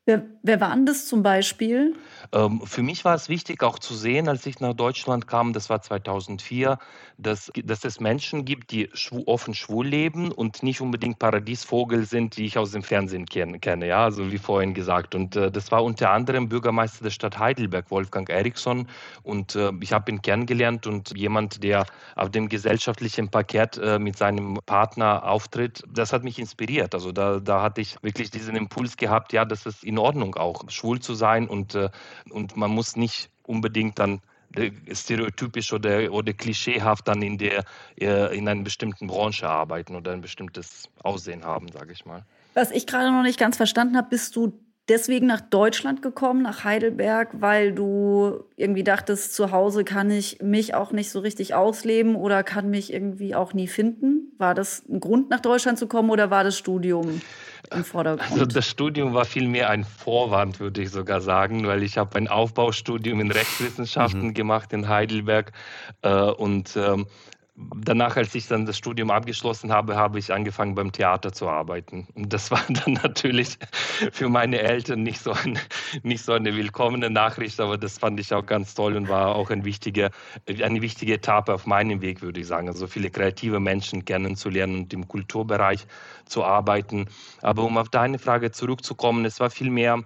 Wer, 0.08 0.24
wer 0.44 0.62
waren 0.62 0.86
das 0.86 1.08
zum 1.08 1.24
Beispiel? 1.24 1.96
Ähm, 2.32 2.62
für 2.64 2.84
mich 2.84 3.04
war 3.06 3.16
es 3.16 3.28
wichtig 3.28 3.64
auch 3.64 3.80
zu 3.80 3.96
sehen, 3.96 4.30
als 4.30 4.46
ich 4.46 4.60
nach 4.60 4.76
Deutschland 4.76 5.26
kam, 5.26 5.52
das 5.52 5.68
war 5.72 5.82
2004, 5.82 6.78
dass, 7.18 7.52
dass 7.64 7.86
es 7.86 8.00
Menschen 8.00 8.46
gibt, 8.46 8.70
die 8.70 8.90
schwu 8.94 9.24
offen 9.26 9.56
schwul 9.56 9.88
leben 9.88 10.32
und 10.32 10.62
nicht 10.62 10.80
unbedingt 10.80 11.18
Paradiesvogel 11.18 12.06
sind, 12.06 12.38
die 12.38 12.46
ich 12.46 12.60
aus 12.60 12.72
dem 12.72 12.84
Fernsehen 12.84 13.26
kenn 13.26 13.60
kenne, 13.62 13.88
ja, 13.88 14.04
also 14.04 14.32
wie 14.32 14.38
vorhin 14.38 14.76
gesagt. 14.76 15.16
Und 15.16 15.36
äh, 15.36 15.50
das 15.50 15.72
war 15.72 15.84
unter 15.84 16.12
anderem 16.12 16.50
Bürgermeister 16.50 17.04
der 17.04 17.12
Stadt 17.12 17.40
Heidelberg, 17.40 17.90
Wolfgang 17.90 18.30
Eriksson. 18.30 18.88
Und 19.24 19.56
äh, 19.56 19.72
ich 19.82 19.92
habe 19.92 20.12
ihn 20.12 20.22
kennengelernt 20.22 20.86
und 20.86 21.18
jemand, 21.18 21.64
der 21.64 21.88
auf 22.16 22.30
dem 22.30 22.48
gesellschaftlichen 22.50 23.30
Parkett 23.30 23.78
äh, 23.78 23.98
mit 23.98 24.18
seinem 24.18 24.60
Partner 24.68 25.24
auftritt, 25.26 25.84
das 25.92 26.14
hat 26.14 26.24
mich 26.24 26.38
inspiriert. 26.38 26.94
Also 26.94 27.12
da, 27.12 27.40
da 27.40 27.64
hatte 27.64 27.82
ich 27.82 27.98
wirklich 28.04 28.30
diesen 28.30 28.56
Impuls 28.56 28.98
gehabt, 28.98 29.34
ja, 29.34 29.46
dass 29.46 29.66
es 29.66 29.82
in 29.82 29.95
in 29.96 30.00
Ordnung 30.00 30.36
auch, 30.36 30.70
schwul 30.70 31.00
zu 31.00 31.16
sein 31.16 31.48
und, 31.48 31.74
äh, 31.76 31.90
und 32.30 32.58
man 32.58 32.72
muss 32.72 32.96
nicht 32.98 33.30
unbedingt 33.44 33.98
dann 33.98 34.22
äh, 34.56 34.72
stereotypisch 34.94 35.72
oder, 35.72 36.12
oder 36.12 36.34
klischeehaft 36.34 37.08
dann 37.08 37.22
in 37.22 37.38
der 37.38 37.64
äh, 38.00 38.38
in 38.38 38.48
einer 38.48 38.62
bestimmten 38.62 39.08
Branche 39.08 39.48
arbeiten 39.48 39.96
oder 39.96 40.12
ein 40.12 40.22
bestimmtes 40.22 40.90
Aussehen 41.02 41.46
haben, 41.46 41.70
sage 41.72 41.94
ich 41.94 42.06
mal. 42.06 42.24
Was 42.54 42.72
ich 42.72 42.86
gerade 42.88 43.12
noch 43.12 43.24
nicht 43.24 43.40
ganz 43.40 43.58
verstanden 43.58 43.96
habe, 43.96 44.10
bist 44.10 44.36
du 44.36 44.60
deswegen 44.90 45.26
nach 45.28 45.42
Deutschland 45.42 46.02
gekommen, 46.02 46.42
nach 46.42 46.64
Heidelberg, 46.64 47.30
weil 47.34 47.74
du 47.74 48.44
irgendwie 48.56 48.84
dachtest, 48.84 49.34
zu 49.34 49.52
Hause 49.52 49.84
kann 49.84 50.12
ich 50.12 50.42
mich 50.42 50.74
auch 50.74 50.92
nicht 50.92 51.10
so 51.10 51.20
richtig 51.20 51.54
ausleben 51.54 52.16
oder 52.16 52.44
kann 52.44 52.70
mich 52.70 52.94
irgendwie 52.94 53.36
auch 53.36 53.54
nie 53.54 53.68
finden? 53.68 54.34
War 54.38 54.54
das 54.54 54.84
ein 54.88 55.00
Grund, 55.00 55.30
nach 55.30 55.40
Deutschland 55.40 55.80
zu 55.80 55.88
kommen 55.88 56.10
oder 56.10 56.30
war 56.30 56.44
das 56.44 56.58
Studium? 56.58 57.22
im 57.74 57.84
Vordergrund? 57.84 58.32
Also 58.32 58.46
das 58.46 58.68
Studium 58.68 59.14
war 59.14 59.26
vielmehr 59.26 59.70
ein 59.70 59.84
Vorwand, 59.84 60.60
würde 60.60 60.82
ich 60.82 60.92
sogar 60.92 61.22
sagen, 61.22 61.66
weil 61.66 61.84
ich 61.84 61.98
habe 61.98 62.16
ein 62.16 62.28
Aufbaustudium 62.28 63.20
in 63.20 63.32
Rechtswissenschaften 63.32 64.28
mhm. 64.28 64.34
gemacht 64.34 64.74
in 64.74 64.88
Heidelberg 64.88 65.52
äh, 66.02 66.14
und 66.14 66.76
ähm, 66.76 67.08
danach, 67.58 68.18
als 68.18 68.36
ich 68.36 68.48
dann 68.48 68.66
das 68.66 68.78
Studium 68.78 69.12
abgeschlossen 69.12 69.72
habe, 69.72 69.96
habe 69.96 70.20
ich 70.20 70.34
angefangen 70.34 70.76
beim 70.76 70.92
Theater 70.92 71.32
zu 71.32 71.48
arbeiten. 71.48 72.08
Und 72.14 72.34
das 72.34 72.52
war 72.52 72.62
dann 72.70 72.94
natürlich 72.94 73.58
für 74.12 74.30
meine 74.30 74.60
Eltern 74.60 75.04
nicht 75.04 75.20
so, 75.20 75.32
ein, 75.32 75.58
nicht 76.04 76.24
so 76.24 76.34
eine 76.34 76.56
willkommene 76.56 77.10
Nachricht, 77.10 77.60
aber 77.60 77.78
das 77.78 77.98
fand 77.98 78.20
ich 78.20 78.34
auch 78.34 78.46
ganz 78.46 78.76
toll 78.76 78.96
und 78.96 79.08
war 79.08 79.36
auch 79.36 79.50
ein 79.50 79.64
wichtiger, 79.64 80.12
eine 80.48 80.82
wichtige 80.82 81.14
Etappe 81.14 81.54
auf 81.54 81.66
meinem 81.66 82.02
Weg, 82.02 82.22
würde 82.22 82.42
ich 82.42 82.48
sagen. 82.48 82.68
Also 82.68 82.88
viele 82.88 83.10
kreative 83.10 83.60
Menschen 83.60 84.04
kennenzulernen 84.04 84.76
und 84.84 84.94
im 84.94 85.08
Kulturbereich 85.08 85.88
zu 86.26 86.44
arbeiten. 86.44 87.08
Aber 87.42 87.64
um 87.64 87.78
auf 87.78 87.90
deine 87.90 88.20
Frage 88.20 88.52
zurückzukommen, 88.52 89.24
es 89.26 89.40
war 89.40 89.50
vielmehr 89.50 90.04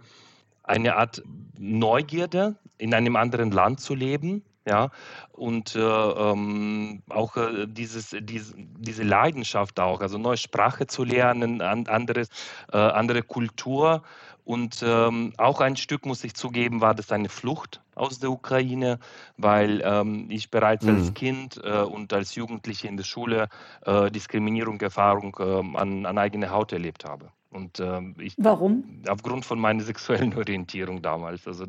eine 0.64 0.96
Art 0.98 1.24
Neugierde, 1.58 2.56
in 2.78 2.94
einem 2.94 3.16
anderen 3.16 3.52
Land 3.52 3.82
zu 3.82 3.96
leben 3.96 4.44
ja, 4.70 4.92
und 5.32 5.76
äh, 5.76 5.80
ähm, 5.80 7.02
auch 7.10 7.36
äh, 7.38 7.66
dieses, 7.68 8.16
diese, 8.22 8.54
diese 8.56 9.04
Leidenschaft 9.04 9.80
auch, 9.80 10.02
also 10.02 10.20
neue 10.20 10.38
Sprache 10.38 10.86
zu 10.86 11.04
lernen, 11.04 11.62
an, 11.62 11.88
anderes, 11.88 12.30
äh, 12.72 12.78
andere 12.78 13.24
Kultur 13.24 14.04
und 14.46 14.84
ähm, 14.86 15.34
auch 15.38 15.60
ein 15.60 15.76
Stück, 15.76 16.06
muss 16.06 16.24
ich 16.24 16.36
zugeben, 16.36 16.82
war 16.82 16.94
das 16.94 17.12
eine 17.12 17.30
Flucht 17.30 17.82
aus 17.96 18.20
der 18.20 18.30
Ukraine, 18.30 19.00
weil 19.38 19.82
ähm, 19.84 20.28
ich 20.30 20.52
bereits 20.52 20.86
mhm. 20.86 20.96
als 20.96 21.14
Kind 21.16 21.60
äh, 21.64 21.82
und 21.82 22.14
als 22.14 22.36
Jugendliche 22.36 22.88
in 22.88 22.98
der 22.98 23.04
Schule 23.04 23.50
äh, 23.86 24.12
Diskriminierung, 24.12 24.80
Erfahrung 24.82 25.36
äh, 25.40 25.78
an, 25.78 26.06
an 26.06 26.18
eigene 26.20 26.52
Haut 26.52 26.74
erlebt 26.74 27.06
habe. 27.06 27.32
Und 27.52 27.80
ähm, 27.80 28.16
ich, 28.20 28.36
Warum? 28.38 29.02
Aufgrund 29.08 29.44
von 29.44 29.60
meiner 29.60 29.82
sexuellen 29.82 30.36
Orientierung 30.38 31.02
damals. 31.02 31.48
Also 31.48 31.66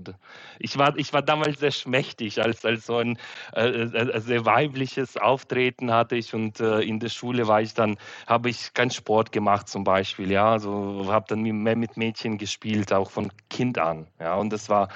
ich 0.58 0.76
war, 0.76 0.94
ich 0.98 1.14
war 1.14 1.22
damals 1.22 1.58
sehr 1.58 1.70
schmächtig, 1.70 2.42
als, 2.42 2.66
als 2.66 2.84
so 2.84 2.98
ein 2.98 3.18
äh, 3.54 3.66
äh, 3.66 4.10
äh, 4.10 4.20
sehr 4.20 4.44
weibliches 4.44 5.16
Auftreten 5.16 5.90
hatte 5.90 6.16
ich. 6.16 6.34
Und 6.34 6.60
äh, 6.60 6.80
in 6.80 7.00
der 7.00 7.08
Schule 7.08 7.48
war 7.48 7.62
ich 7.62 7.72
dann, 7.72 7.96
habe 8.26 8.50
ich 8.50 8.74
keinen 8.74 8.90
Sport 8.90 9.32
gemacht 9.32 9.68
zum 9.68 9.82
Beispiel, 9.82 10.30
ja, 10.30 10.52
also 10.52 11.06
habe 11.10 11.24
dann 11.28 11.40
mehr 11.42 11.76
mit 11.76 11.96
Mädchen 11.96 12.36
gespielt, 12.36 12.92
auch 12.92 13.10
von 13.10 13.32
Kind 13.48 13.78
an, 13.78 14.06
ja, 14.18 14.34
und 14.34 14.52
das 14.52 14.68
war, 14.68 14.88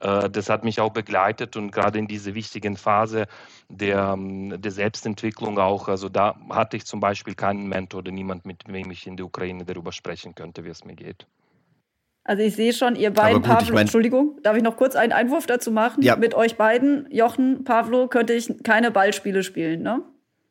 äh, 0.00 0.28
das 0.28 0.50
hat 0.50 0.64
mich 0.64 0.80
auch 0.80 0.92
begleitet. 0.92 1.56
Und 1.56 1.70
gerade 1.70 2.00
in 2.00 2.08
dieser 2.08 2.34
wichtigen 2.34 2.76
Phase 2.76 3.26
der, 3.68 4.12
ähm, 4.14 4.60
der 4.60 4.72
Selbstentwicklung 4.72 5.58
auch, 5.58 5.88
also 5.88 6.08
da 6.08 6.34
hatte 6.50 6.76
ich 6.76 6.84
zum 6.84 6.98
Beispiel 6.98 7.34
keinen 7.34 7.68
Mentor 7.68 7.98
oder 7.98 8.10
niemand, 8.10 8.44
mit 8.44 8.66
dem 8.66 8.90
ich 8.90 9.06
in 9.06 9.16
der 9.16 9.26
Ukraine 9.26 9.64
darüber 9.64 9.92
sprechen 9.92 10.31
könnte, 10.34 10.64
wie 10.64 10.68
es 10.68 10.84
mir 10.84 10.94
geht. 10.94 11.26
Also 12.24 12.42
ich 12.42 12.54
sehe 12.54 12.72
schon, 12.72 12.94
ihr 12.94 13.10
beiden, 13.10 13.42
gut, 13.42 13.50
Pavlo, 13.50 13.66
ich 13.66 13.72
mein, 13.72 13.82
Entschuldigung, 13.82 14.38
darf 14.42 14.56
ich 14.56 14.62
noch 14.62 14.76
kurz 14.76 14.94
einen 14.94 15.12
Einwurf 15.12 15.46
dazu 15.46 15.72
machen? 15.72 16.02
Ja. 16.02 16.14
Mit 16.16 16.34
euch 16.34 16.56
beiden, 16.56 17.08
Jochen, 17.10 17.64
Pavlo, 17.64 18.06
könnte 18.06 18.32
ich 18.32 18.62
keine 18.62 18.90
Ballspiele 18.92 19.42
spielen, 19.42 19.82
ne? 19.82 20.02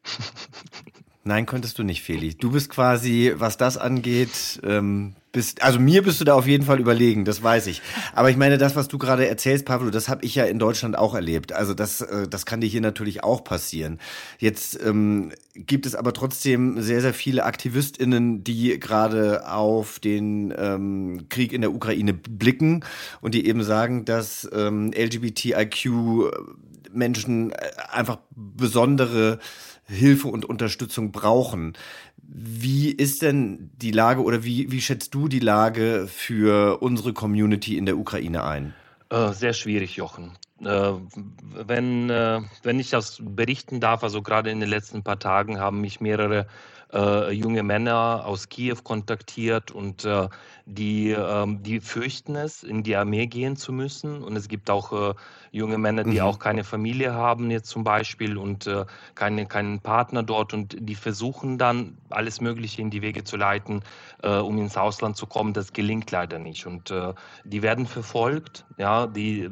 Nein, 1.23 1.45
könntest 1.45 1.77
du 1.77 1.83
nicht, 1.83 2.01
Feli. 2.01 2.35
Du 2.35 2.51
bist 2.51 2.69
quasi, 2.69 3.33
was 3.35 3.55
das 3.55 3.77
angeht, 3.77 4.59
ähm, 4.63 5.15
bist, 5.31 5.61
also 5.61 5.79
mir 5.79 6.03
bist 6.03 6.19
du 6.19 6.25
da 6.25 6.33
auf 6.33 6.47
jeden 6.47 6.65
Fall 6.65 6.79
überlegen, 6.79 7.25
das 7.25 7.41
weiß 7.41 7.67
ich. 7.67 7.81
Aber 8.13 8.29
ich 8.29 8.37
meine, 8.37 8.57
das, 8.57 8.75
was 8.75 8.87
du 8.87 8.97
gerade 8.97 9.27
erzählst, 9.27 9.65
Pablo, 9.65 9.89
das 9.89 10.09
habe 10.09 10.25
ich 10.25 10.35
ja 10.35 10.45
in 10.45 10.59
Deutschland 10.59 10.97
auch 10.97 11.15
erlebt. 11.15 11.53
Also 11.53 11.73
das, 11.73 12.01
äh, 12.01 12.27
das 12.27 12.45
kann 12.45 12.61
dir 12.61 12.67
hier 12.67 12.81
natürlich 12.81 13.23
auch 13.23 13.43
passieren. 13.43 13.99
Jetzt 14.39 14.79
ähm, 14.83 15.31
gibt 15.55 15.85
es 15.85 15.95
aber 15.95 16.13
trotzdem 16.13 16.81
sehr, 16.81 17.01
sehr 17.01 17.13
viele 17.13 17.45
AktivistInnen, 17.45 18.43
die 18.43 18.79
gerade 18.79 19.47
auf 19.49 19.99
den 19.99 20.53
ähm, 20.57 21.25
Krieg 21.29 21.53
in 21.53 21.61
der 21.61 21.73
Ukraine 21.73 22.13
blicken 22.13 22.83
und 23.21 23.33
die 23.33 23.47
eben 23.47 23.63
sagen, 23.63 24.05
dass 24.05 24.49
ähm, 24.53 24.91
LGBTIQ 24.93 26.31
Menschen 26.93 27.51
äh, 27.51 27.55
einfach 27.91 28.19
besondere 28.31 29.39
Hilfe 29.91 30.29
und 30.29 30.45
Unterstützung 30.45 31.11
brauchen. 31.11 31.73
Wie 32.33 32.91
ist 32.91 33.23
denn 33.23 33.71
die 33.75 33.91
Lage 33.91 34.23
oder 34.23 34.45
wie, 34.45 34.71
wie 34.71 34.79
schätzt 34.79 35.13
du 35.13 35.27
die 35.27 35.39
Lage 35.39 36.07
für 36.07 36.81
unsere 36.81 37.11
Community 37.11 37.77
in 37.77 37.85
der 37.85 37.97
Ukraine 37.97 38.45
ein? 38.45 38.73
Äh, 39.09 39.33
sehr 39.33 39.51
schwierig, 39.51 39.97
Jochen. 39.97 40.37
Äh, 40.65 40.93
wenn, 41.67 42.09
äh, 42.09 42.41
wenn 42.63 42.79
ich 42.79 42.89
das 42.89 43.19
berichten 43.21 43.79
darf, 43.79 44.03
also 44.03 44.21
gerade 44.21 44.51
in 44.51 44.59
den 44.59 44.69
letzten 44.69 45.03
paar 45.03 45.19
Tagen 45.19 45.59
haben 45.59 45.81
mich 45.81 46.01
mehrere 46.01 46.47
äh, 46.93 47.31
junge 47.31 47.63
Männer 47.63 48.23
aus 48.25 48.49
Kiew 48.49 48.77
kontaktiert 48.83 49.71
und 49.71 50.05
äh, 50.05 50.27
die, 50.65 51.11
ähm, 51.11 51.63
die 51.63 51.79
fürchten 51.79 52.35
es, 52.35 52.63
in 52.63 52.83
die 52.83 52.95
Armee 52.95 53.27
gehen 53.27 53.55
zu 53.55 53.71
müssen. 53.73 54.21
Und 54.21 54.35
es 54.35 54.47
gibt 54.47 54.69
auch 54.69 54.91
äh, 54.91 55.13
junge 55.51 55.77
Männer, 55.77 56.03
die 56.03 56.19
mhm. 56.19 56.25
auch 56.25 56.39
keine 56.39 56.63
Familie 56.63 57.13
haben 57.13 57.49
jetzt 57.49 57.69
zum 57.69 57.83
Beispiel 57.83 58.37
und 58.37 58.67
äh, 58.67 58.85
keine, 59.15 59.45
keinen 59.45 59.79
Partner 59.79 60.23
dort 60.23 60.53
und 60.53 60.75
die 60.79 60.95
versuchen 60.95 61.57
dann 61.57 61.97
alles 62.09 62.41
Mögliche 62.41 62.81
in 62.81 62.89
die 62.89 63.01
Wege 63.01 63.23
zu 63.23 63.37
leiten, 63.37 63.83
äh, 64.23 64.37
um 64.37 64.57
ins 64.57 64.77
Ausland 64.77 65.17
zu 65.17 65.25
kommen. 65.25 65.53
Das 65.53 65.73
gelingt 65.73 66.11
leider 66.11 66.39
nicht 66.39 66.65
und 66.65 66.91
äh, 66.91 67.13
die 67.43 67.61
werden 67.61 67.85
verfolgt. 67.85 68.65
Ja, 68.77 69.07
die 69.07 69.49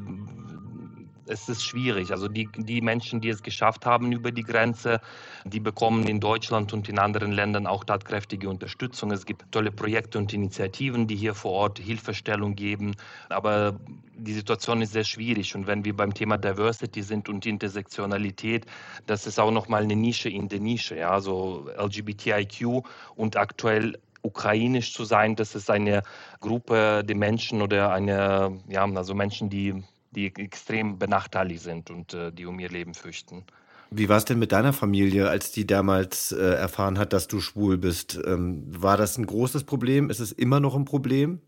es 1.29 1.47
ist 1.47 1.63
schwierig. 1.63 2.11
Also 2.11 2.27
die, 2.27 2.49
die 2.57 2.81
Menschen, 2.81 3.21
die 3.21 3.29
es 3.29 3.43
geschafft 3.43 3.85
haben 3.85 4.11
über 4.11 4.31
die 4.31 4.43
Grenze, 4.43 4.99
die 5.45 5.59
bekommen 5.59 6.07
in 6.07 6.19
Deutschland 6.19 6.73
und 6.73 6.89
in 6.89 6.99
anderen 6.99 7.31
Ländern 7.31 7.67
auch 7.67 7.83
tatkräftige 7.83 8.49
Unterstützung. 8.49 9.11
Es 9.11 9.25
gibt 9.25 9.51
tolle 9.51 9.71
Projekte 9.71 10.17
und 10.17 10.33
Initiativen, 10.33 11.07
die 11.07 11.15
hier 11.15 11.35
vor 11.35 11.51
Ort 11.51 11.79
Hilfestellung 11.79 12.55
geben. 12.55 12.95
Aber 13.29 13.79
die 14.15 14.33
Situation 14.33 14.81
ist 14.81 14.93
sehr 14.93 15.03
schwierig. 15.03 15.55
Und 15.55 15.67
wenn 15.67 15.85
wir 15.85 15.95
beim 15.95 16.13
Thema 16.13 16.37
Diversity 16.37 17.03
sind 17.03 17.29
und 17.29 17.45
Intersektionalität, 17.45 18.65
das 19.05 19.27
ist 19.27 19.39
auch 19.39 19.51
nochmal 19.51 19.83
eine 19.83 19.95
Nische 19.95 20.29
in 20.29 20.49
der 20.49 20.59
Nische. 20.59 20.97
Ja? 20.97 21.11
Also 21.11 21.69
LGBTIQ 21.77 22.83
und 23.15 23.37
aktuell 23.37 23.99
ukrainisch 24.21 24.93
zu 24.93 25.05
sein, 25.05 25.35
das 25.35 25.55
ist 25.55 25.69
eine 25.69 26.03
Gruppe 26.41 27.03
der 27.05 27.15
Menschen 27.15 27.61
oder 27.61 27.93
eine, 27.93 28.59
ja, 28.67 28.83
also 28.83 29.15
Menschen, 29.15 29.49
die 29.49 29.81
die 30.11 30.25
extrem 30.25 30.97
benachteiligt 30.97 31.63
sind 31.63 31.89
und 31.89 32.13
äh, 32.13 32.31
die 32.31 32.45
um 32.45 32.59
ihr 32.59 32.69
Leben 32.69 32.93
fürchten. 32.93 33.43
Wie 33.91 34.07
war 34.07 34.17
es 34.17 34.25
denn 34.25 34.37
mit 34.37 34.51
deiner 34.51 34.73
Familie, 34.73 35.29
als 35.29 35.51
die 35.51 35.65
damals 35.65 36.31
äh, 36.31 36.37
erfahren 36.37 36.99
hat, 36.99 37.11
dass 37.11 37.27
du 37.27 37.41
schwul 37.41 37.77
bist? 37.77 38.19
Ähm, 38.23 38.63
war 38.67 38.97
das 38.97 39.17
ein 39.17 39.25
großes 39.25 39.63
Problem? 39.63 40.09
Ist 40.09 40.19
es 40.19 40.31
immer 40.31 40.59
noch 40.59 40.75
ein 40.75 40.85
Problem? 40.85 41.41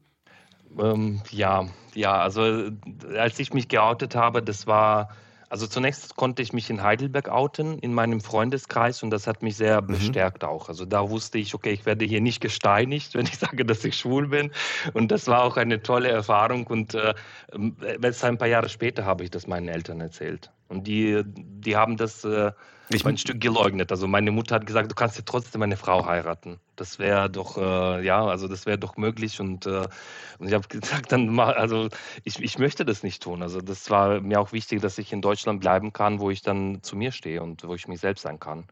Ähm, 0.80 1.21
ja, 1.30 1.67
ja, 1.93 2.19
also 2.19 2.43
äh, 2.43 2.71
als 3.17 3.38
ich 3.39 3.54
mich 3.54 3.67
geoutet 3.67 4.15
habe, 4.15 4.41
das 4.41 4.65
war 4.65 5.10
also 5.51 5.67
zunächst 5.67 6.15
konnte 6.15 6.41
ich 6.41 6.53
mich 6.53 6.69
in 6.69 6.81
Heidelberg 6.81 7.27
outen, 7.27 7.77
in 7.79 7.93
meinem 7.93 8.21
Freundeskreis 8.21 9.03
und 9.03 9.09
das 9.09 9.27
hat 9.27 9.43
mich 9.43 9.57
sehr 9.57 9.81
mhm. 9.81 9.87
bestärkt 9.87 10.45
auch. 10.45 10.69
Also 10.69 10.85
da 10.85 11.09
wusste 11.09 11.39
ich, 11.39 11.53
okay, 11.53 11.71
ich 11.71 11.85
werde 11.85 12.05
hier 12.05 12.21
nicht 12.21 12.39
gesteinigt, 12.39 13.13
wenn 13.15 13.25
ich 13.25 13.37
sage, 13.37 13.65
dass 13.65 13.83
ich 13.83 13.97
schwul 13.97 14.29
bin. 14.29 14.51
Und 14.93 15.11
das 15.11 15.27
war 15.27 15.43
auch 15.43 15.57
eine 15.57 15.83
tolle 15.83 16.07
Erfahrung 16.07 16.67
und 16.67 16.93
äh, 16.93 17.13
ein 17.51 18.37
paar 18.37 18.47
Jahre 18.47 18.69
später 18.69 19.03
habe 19.03 19.25
ich 19.25 19.29
das 19.29 19.45
meinen 19.45 19.67
Eltern 19.67 19.99
erzählt. 19.99 20.51
Und 20.69 20.87
die, 20.87 21.21
die 21.25 21.75
haben 21.75 21.97
das 21.97 22.23
äh, 22.23 22.53
ich 22.95 23.06
ein 23.06 23.17
Stück 23.17 23.41
geleugnet. 23.41 23.91
Also 23.91 24.08
meine 24.08 24.32
Mutter 24.32 24.56
hat 24.56 24.65
gesagt, 24.65 24.91
du 24.91 24.95
kannst 24.95 25.17
ja 25.17 25.23
trotzdem 25.25 25.62
eine 25.62 25.77
Frau 25.77 26.06
heiraten. 26.06 26.60
Das 26.75 26.99
wäre 26.99 27.30
doch, 27.30 27.58
äh, 27.58 28.06
ja, 28.06 28.25
also 28.25 28.47
das 28.47 28.65
wäre 28.65 28.77
doch 28.77 28.97
möglich. 28.97 29.39
Und, 29.39 29.65
äh, 29.65 29.88
und 30.39 30.47
ich 30.47 30.54
habe 30.54 30.67
gesagt, 30.69 31.12
dann 31.12 31.27
mal, 31.27 31.54
also 31.54 31.89
ich, 32.23 32.39
ich 32.41 32.58
möchte 32.60 32.86
das 32.86 33.04
nicht 33.04 33.21
tun. 33.21 33.41
Also 33.41 33.62
das 33.62 33.89
war 33.89 34.21
mir 34.21 34.39
auch 34.39 34.51
wichtig, 34.51 34.82
dass 34.82 34.97
ich 34.97 35.13
in 35.13 35.21
Deutschland 35.21 35.62
bleiben 35.62 35.93
kann, 35.93 36.19
wo 36.19 36.30
ich 36.30 36.41
dann 36.41 36.84
zu 36.84 36.95
mir 36.95 37.12
stehe 37.12 37.41
und 37.41 37.67
wo 37.67 37.75
ich 37.75 37.88
mich 37.88 37.99
selbst 37.99 38.21
sein 38.23 38.39
kann. 38.39 38.65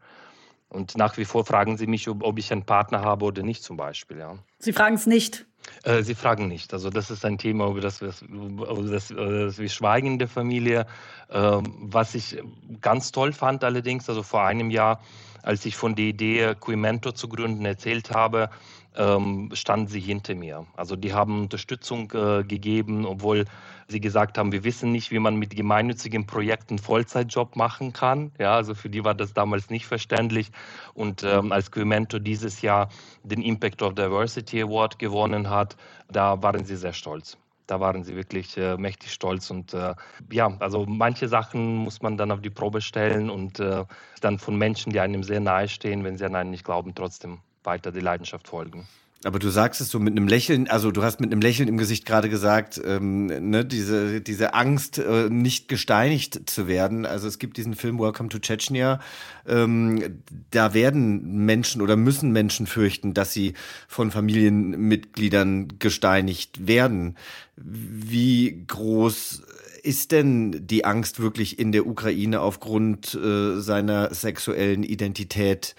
Und 0.70 0.96
nach 0.96 1.16
wie 1.16 1.24
vor 1.24 1.44
fragen 1.44 1.76
sie 1.76 1.86
mich, 1.86 2.08
ob, 2.08 2.22
ob 2.22 2.38
ich 2.38 2.52
einen 2.52 2.64
Partner 2.64 3.02
habe 3.02 3.24
oder 3.24 3.42
nicht 3.42 3.62
zum 3.62 3.76
Beispiel. 3.76 4.18
Ja. 4.18 4.38
Sie 4.60 4.72
fragen 4.72 4.94
es 4.94 5.06
nicht. 5.06 5.46
Äh, 5.82 6.02
sie 6.02 6.14
fragen 6.14 6.46
nicht. 6.46 6.72
Also 6.72 6.90
das 6.90 7.10
ist 7.10 7.24
ein 7.24 7.38
Thema, 7.38 7.68
über 7.68 7.80
das 7.80 8.00
wir, 8.00 8.12
über 8.28 8.82
das, 8.82 9.10
über 9.10 9.46
das 9.46 9.58
wir 9.58 9.68
schweigen 9.68 10.06
in 10.06 10.18
der 10.18 10.28
Familie. 10.28 10.86
Ähm, 11.28 11.62
was 11.80 12.14
ich 12.14 12.38
ganz 12.80 13.10
toll 13.10 13.32
fand 13.32 13.64
allerdings, 13.64 14.08
also 14.08 14.22
vor 14.22 14.44
einem 14.44 14.70
Jahr, 14.70 15.00
als 15.42 15.64
ich 15.66 15.76
von 15.76 15.96
der 15.96 16.06
Idee, 16.06 16.54
Quimento 16.60 17.12
zu 17.12 17.28
gründen, 17.28 17.64
erzählt 17.64 18.10
habe, 18.12 18.50
ähm, 18.96 19.50
standen 19.52 19.88
sie 19.88 20.00
hinter 20.00 20.34
mir. 20.34 20.66
Also 20.76 20.96
die 20.96 21.12
haben 21.12 21.42
Unterstützung 21.42 22.12
äh, 22.12 22.44
gegeben, 22.44 23.06
obwohl 23.06 23.44
sie 23.88 24.00
gesagt 24.00 24.38
haben, 24.38 24.52
wir 24.52 24.64
wissen 24.64 24.92
nicht, 24.92 25.10
wie 25.10 25.18
man 25.18 25.36
mit 25.36 25.54
gemeinnützigen 25.54 26.26
Projekten 26.26 26.78
Vollzeitjob 26.78 27.56
machen 27.56 27.92
kann. 27.92 28.32
Ja, 28.38 28.54
also 28.54 28.74
für 28.74 28.88
die 28.88 29.04
war 29.04 29.14
das 29.14 29.32
damals 29.32 29.70
nicht 29.70 29.86
verständlich. 29.86 30.50
Und 30.94 31.22
ähm, 31.24 31.52
als 31.52 31.70
Quimento 31.70 32.18
dieses 32.18 32.62
Jahr 32.62 32.88
den 33.22 33.42
Impact 33.42 33.82
of 33.82 33.94
Diversity 33.94 34.62
Award 34.62 34.98
gewonnen 34.98 35.50
hat, 35.50 35.76
da 36.10 36.42
waren 36.42 36.64
sie 36.64 36.76
sehr 36.76 36.92
stolz 36.92 37.36
da 37.66 37.78
waren 37.78 38.02
sie 38.02 38.16
wirklich 38.16 38.56
äh, 38.56 38.76
mächtig 38.76 39.12
stolz. 39.12 39.48
Und 39.48 39.74
äh, 39.74 39.94
ja, 40.32 40.52
also 40.58 40.86
manche 40.86 41.28
Sachen 41.28 41.76
muss 41.76 42.02
man 42.02 42.16
dann 42.16 42.32
auf 42.32 42.40
die 42.40 42.50
Probe 42.50 42.80
stellen 42.80 43.30
und 43.30 43.60
äh, 43.60 43.84
dann 44.20 44.40
von 44.40 44.58
Menschen, 44.58 44.92
die 44.92 44.98
einem 44.98 45.22
sehr 45.22 45.38
nahe 45.38 45.68
stehen, 45.68 46.02
wenn 46.02 46.18
sie 46.18 46.24
an 46.24 46.34
einen 46.34 46.50
nicht 46.50 46.64
glauben, 46.64 46.96
trotzdem 46.96 47.38
weiter 47.64 47.92
die 47.92 48.00
Leidenschaft 48.00 48.48
folgen. 48.48 48.86
Aber 49.22 49.38
du 49.38 49.50
sagst 49.50 49.82
es 49.82 49.90
so 49.90 49.98
mit 49.98 50.16
einem 50.16 50.28
Lächeln, 50.28 50.66
also 50.68 50.90
du 50.90 51.02
hast 51.02 51.20
mit 51.20 51.30
einem 51.30 51.42
Lächeln 51.42 51.68
im 51.68 51.76
Gesicht 51.76 52.06
gerade 52.06 52.30
gesagt, 52.30 52.80
ähm, 52.82 53.26
ne, 53.26 53.66
diese, 53.66 54.22
diese 54.22 54.54
Angst, 54.54 54.96
äh, 54.96 55.28
nicht 55.28 55.68
gesteinigt 55.68 56.48
zu 56.48 56.68
werden. 56.68 57.04
Also 57.04 57.28
es 57.28 57.38
gibt 57.38 57.58
diesen 57.58 57.74
Film 57.74 57.98
Welcome 57.98 58.30
to 58.30 58.38
Chechnya. 58.38 58.98
Ähm, 59.46 60.22
da 60.50 60.72
werden 60.72 61.44
Menschen 61.44 61.82
oder 61.82 61.96
müssen 61.96 62.32
Menschen 62.32 62.66
fürchten, 62.66 63.12
dass 63.12 63.34
sie 63.34 63.52
von 63.88 64.10
Familienmitgliedern 64.10 65.78
gesteinigt 65.78 66.66
werden. 66.66 67.16
Wie 67.56 68.64
groß 68.66 69.42
ist 69.82 70.12
denn 70.12 70.66
die 70.66 70.86
Angst 70.86 71.20
wirklich 71.20 71.58
in 71.58 71.72
der 71.72 71.86
Ukraine 71.86 72.40
aufgrund 72.40 73.14
äh, 73.14 73.60
seiner 73.60 74.14
sexuellen 74.14 74.82
Identität, 74.82 75.74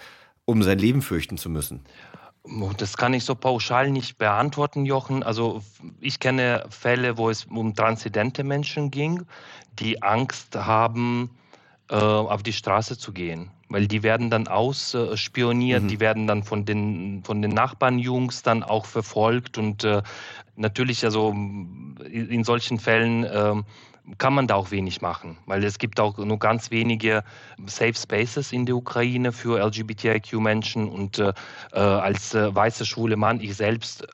um 0.52 0.64
sein 0.64 0.78
Leben 0.78 1.02
fürchten 1.02 1.38
zu 1.38 1.50
müssen? 1.50 1.82
Das 2.78 2.98
kann 2.98 3.14
ich 3.14 3.24
so 3.24 3.36
pauschal 3.36 3.92
nicht 3.92 4.18
beantworten, 4.18 4.86
Jochen. 4.86 5.22
Also 5.22 5.62
ich 6.00 6.20
kenne 6.20 6.66
Fälle, 6.70 7.18
wo 7.18 7.30
es 7.30 7.46
um 7.46 7.76
transzendente 7.76 8.44
Menschen 8.44 8.90
ging, 8.90 9.24
die 9.78 10.02
Angst 10.02 10.56
haben, 10.56 11.30
äh, 11.90 11.96
auf 11.96 12.42
die 12.42 12.54
Straße 12.54 12.98
zu 12.98 13.12
gehen. 13.12 13.52
Weil 13.70 13.88
die 13.88 14.02
werden 14.02 14.30
dann 14.30 14.48
ausspioniert, 14.48 15.84
mhm. 15.84 15.88
die 15.88 16.00
werden 16.00 16.26
dann 16.26 16.44
von 16.44 16.66
den, 16.66 17.24
von 17.24 17.42
den 17.42 17.52
Nachbarnjungs 17.52 18.42
dann 18.44 18.64
auch 18.64 18.86
verfolgt. 18.86 19.58
Und 19.58 19.84
äh, 19.84 20.02
natürlich, 20.56 21.06
also 21.06 21.30
in 21.32 22.44
solchen 22.44 22.80
Fällen 22.80 23.24
äh, 23.24 23.54
kann 24.18 24.34
man 24.34 24.48
da 24.48 24.56
auch 24.56 24.72
wenig 24.72 25.02
machen, 25.02 25.38
weil 25.46 25.64
es 25.64 25.78
gibt 25.78 26.00
auch 26.00 26.18
nur 26.18 26.40
ganz 26.40 26.72
wenige 26.72 27.24
Safe 27.66 27.94
Spaces 27.94 28.52
in 28.52 28.66
der 28.66 28.76
Ukraine 28.76 29.32
für 29.32 29.60
LGBTIQ-Menschen 29.60 30.90
und 30.90 31.20
äh, 31.20 31.34
äh, 31.72 31.80
als 31.80 32.34
äh, 32.34 32.54
weißer 32.54 32.86
schwule 32.86 33.16
Mann, 33.16 33.40
ich 33.42 33.56
selbst 33.56 34.08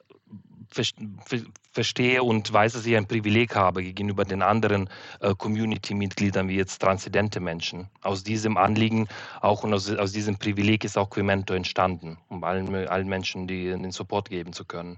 verstehe 1.72 2.24
und 2.24 2.52
weiß, 2.52 2.74
dass 2.74 2.86
ich 2.86 2.96
ein 2.96 3.08
Privileg 3.08 3.56
habe 3.56 3.84
gegenüber 3.84 4.26
den 4.26 4.42
anderen 4.42 4.90
äh, 5.22 5.34
Community-Mitgliedern 5.36 6.48
wie 6.50 6.56
jetzt 6.56 6.80
transzendente 6.80 7.40
Menschen. 7.40 7.88
Aus 8.02 8.24
diesem 8.24 8.58
Anliegen 8.58 9.08
auch 9.42 9.64
und 9.64 9.74
aus, 9.74 9.90
aus 9.92 10.12
diesem 10.12 10.38
Privileg 10.38 10.84
ist 10.84 10.98
auch 10.98 11.10
Quimento 11.10 11.54
entstanden, 11.54 12.18
um 12.30 12.44
allen, 12.44 12.74
allen 12.88 13.08
Menschen 13.08 13.48
die, 13.48 13.66
den 13.66 13.92
Support 13.92 14.30
geben 14.30 14.54
zu 14.54 14.66
können. 14.66 14.98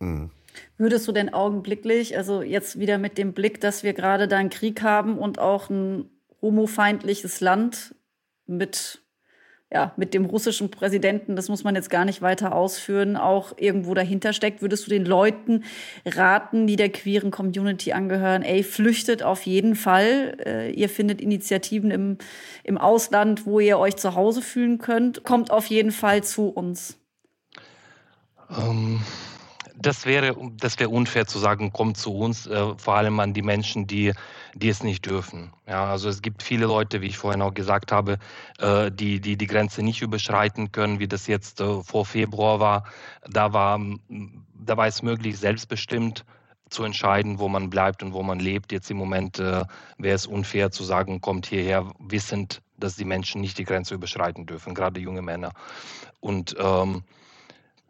Mhm. 0.00 0.30
Würdest 0.76 1.06
du 1.08 1.12
denn 1.12 1.32
augenblicklich, 1.32 2.16
also 2.16 2.42
jetzt 2.42 2.78
wieder 2.78 2.98
mit 2.98 3.18
dem 3.18 3.32
Blick, 3.32 3.60
dass 3.60 3.82
wir 3.82 3.92
gerade 3.92 4.28
da 4.28 4.36
einen 4.36 4.50
Krieg 4.50 4.82
haben 4.82 5.18
und 5.18 5.38
auch 5.38 5.70
ein 5.70 6.10
homofeindliches 6.42 7.40
Land 7.40 7.94
mit, 8.46 9.02
ja, 9.72 9.94
mit 9.96 10.14
dem 10.14 10.26
russischen 10.26 10.70
Präsidenten, 10.70 11.36
das 11.36 11.48
muss 11.48 11.64
man 11.64 11.74
jetzt 11.74 11.90
gar 11.90 12.04
nicht 12.04 12.22
weiter 12.22 12.54
ausführen, 12.54 13.16
auch 13.16 13.54
irgendwo 13.56 13.94
dahinter 13.94 14.32
steckt, 14.32 14.62
würdest 14.62 14.86
du 14.86 14.90
den 14.90 15.06
Leuten 15.06 15.64
raten, 16.04 16.66
die 16.66 16.76
der 16.76 16.90
queeren 16.90 17.30
Community 17.30 17.92
angehören, 17.92 18.42
ey, 18.42 18.62
flüchtet 18.62 19.22
auf 19.22 19.42
jeden 19.46 19.74
Fall. 19.74 20.36
Äh, 20.44 20.70
ihr 20.72 20.88
findet 20.88 21.20
Initiativen 21.20 21.90
im, 21.90 22.18
im 22.62 22.78
Ausland, 22.78 23.46
wo 23.46 23.58
ihr 23.58 23.78
euch 23.78 23.96
zu 23.96 24.14
Hause 24.14 24.42
fühlen 24.42 24.78
könnt. 24.78 25.24
Kommt 25.24 25.50
auf 25.50 25.66
jeden 25.66 25.92
Fall 25.92 26.22
zu 26.22 26.48
uns. 26.48 26.98
Ähm 28.50 29.00
das 29.84 30.06
wäre, 30.06 30.36
das 30.56 30.78
wäre 30.78 30.88
unfair 30.88 31.26
zu 31.26 31.38
sagen, 31.38 31.72
kommt 31.72 31.96
zu 31.96 32.14
uns, 32.14 32.46
äh, 32.46 32.74
vor 32.76 32.94
allem 32.94 33.20
an 33.20 33.34
die 33.34 33.42
Menschen, 33.42 33.86
die, 33.86 34.12
die 34.54 34.68
es 34.68 34.82
nicht 34.82 35.04
dürfen. 35.06 35.52
Ja, 35.66 35.84
also 35.84 36.08
es 36.08 36.22
gibt 36.22 36.42
viele 36.42 36.66
Leute, 36.66 37.00
wie 37.00 37.06
ich 37.06 37.18
vorhin 37.18 37.42
auch 37.42 37.54
gesagt 37.54 37.92
habe, 37.92 38.18
äh, 38.58 38.90
die, 38.90 39.20
die 39.20 39.36
die 39.36 39.46
Grenze 39.46 39.82
nicht 39.82 40.00
überschreiten 40.00 40.72
können, 40.72 41.00
wie 41.00 41.08
das 41.08 41.26
jetzt 41.26 41.60
äh, 41.60 41.82
vor 41.82 42.06
Februar 42.06 42.60
war. 42.60 42.84
Da 43.28 43.52
war, 43.52 43.78
da 44.54 44.76
war 44.76 44.86
es 44.86 45.02
möglich, 45.02 45.38
selbstbestimmt 45.38 46.24
zu 46.70 46.82
entscheiden, 46.84 47.38
wo 47.38 47.48
man 47.48 47.68
bleibt 47.68 48.02
und 48.02 48.12
wo 48.14 48.22
man 48.22 48.40
lebt. 48.40 48.72
Jetzt 48.72 48.90
im 48.90 48.96
Moment 48.96 49.38
äh, 49.38 49.64
wäre 49.98 50.14
es 50.14 50.26
unfair 50.26 50.70
zu 50.70 50.82
sagen, 50.82 51.20
kommt 51.20 51.46
hierher, 51.46 51.92
wissend, 51.98 52.62
dass 52.78 52.96
die 52.96 53.04
Menschen 53.04 53.40
nicht 53.40 53.58
die 53.58 53.64
Grenze 53.64 53.94
überschreiten 53.94 54.46
dürfen, 54.46 54.74
gerade 54.74 54.98
junge 55.00 55.22
Männer. 55.22 55.52
Und 56.20 56.56
ähm, 56.58 57.04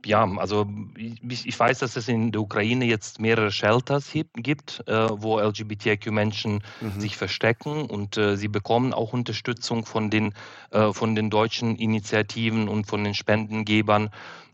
ja, 0.04 0.28
also 0.36 0.66
ich, 0.96 1.46
ich, 1.46 1.58
weiß, 1.58 1.78
dass 1.78 1.96
es 1.96 2.08
in 2.08 2.32
der 2.32 2.40
Ukraine 2.40 2.84
jetzt 2.84 3.20
mehrere 3.20 3.50
Shelters 3.50 4.12
gibt, 4.34 4.82
äh, 4.86 5.08
wo 5.10 5.38
LGBTIQ-Menschen 5.40 6.62
mhm. 6.80 7.00
sich 7.00 7.16
verstecken 7.16 7.86
und 7.86 8.16
äh, 8.16 8.36
sie 8.36 8.48
bekommen 8.48 8.92
auch 8.92 9.12
Unterstützung 9.12 9.84
von 9.84 10.10
den, 10.10 10.34
äh, 10.70 10.92
von 10.92 11.14
den 11.14 11.30
deutschen 11.30 11.76
Initiativen 11.76 12.68
und 12.68 12.86
von 12.86 13.04
den 13.04 13.14
Spendengebern. 13.14 14.10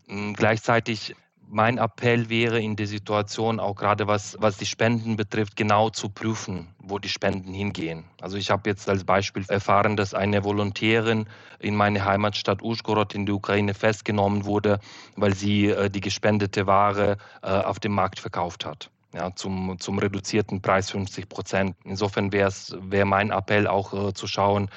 Ähm, 0.07 0.33
gleichzeitig 0.33 1.15
mein 1.51 1.77
Appell 1.77 2.29
wäre 2.29 2.59
in 2.59 2.75
der 2.75 2.87
Situation, 2.87 3.59
auch 3.59 3.75
gerade 3.75 4.07
was, 4.07 4.37
was 4.39 4.57
die 4.57 4.65
Spenden 4.65 5.17
betrifft, 5.17 5.55
genau 5.55 5.89
zu 5.89 6.09
prüfen, 6.09 6.67
wo 6.79 6.97
die 6.97 7.09
Spenden 7.09 7.53
hingehen. 7.53 8.05
Also 8.21 8.37
ich 8.37 8.49
habe 8.49 8.69
jetzt 8.69 8.89
als 8.89 9.03
Beispiel 9.03 9.43
erfahren, 9.49 9.97
dass 9.97 10.13
eine 10.13 10.43
Volontärin 10.43 11.27
in 11.59 11.75
meine 11.75 12.05
Heimatstadt 12.05 12.61
Uschgorod 12.63 13.13
in 13.13 13.25
der 13.25 13.35
Ukraine 13.35 13.73
festgenommen 13.73 14.45
wurde, 14.45 14.79
weil 15.17 15.33
sie 15.35 15.67
äh, 15.67 15.89
die 15.89 16.01
gespendete 16.01 16.67
Ware 16.67 17.17
äh, 17.43 17.47
auf 17.49 17.79
dem 17.79 17.91
Markt 17.91 18.19
verkauft 18.19 18.65
hat. 18.65 18.89
Ja, 19.13 19.35
zum, 19.35 19.77
zum 19.77 19.99
reduzierten 19.99 20.61
Preis 20.61 20.89
50 20.89 21.27
Prozent. 21.27 21.75
Insofern 21.83 22.31
wäre 22.31 22.53
wär 22.79 23.03
mein 23.03 23.31
Appell 23.31 23.67
auch 23.67 23.93
äh, 23.93 24.13
zu 24.13 24.25
schauen, 24.25 24.69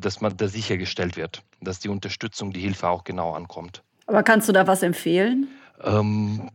dass 0.00 0.20
man 0.22 0.36
da 0.36 0.48
sichergestellt 0.48 1.16
wird, 1.16 1.42
dass 1.60 1.78
die 1.78 1.90
Unterstützung, 1.90 2.52
die 2.52 2.60
Hilfe 2.60 2.88
auch 2.88 3.04
genau 3.04 3.34
ankommt. 3.34 3.82
Aber 4.06 4.22
kannst 4.22 4.48
du 4.48 4.52
da 4.52 4.66
was 4.66 4.82
empfehlen? 4.82 5.48
Ähm, 5.84 6.50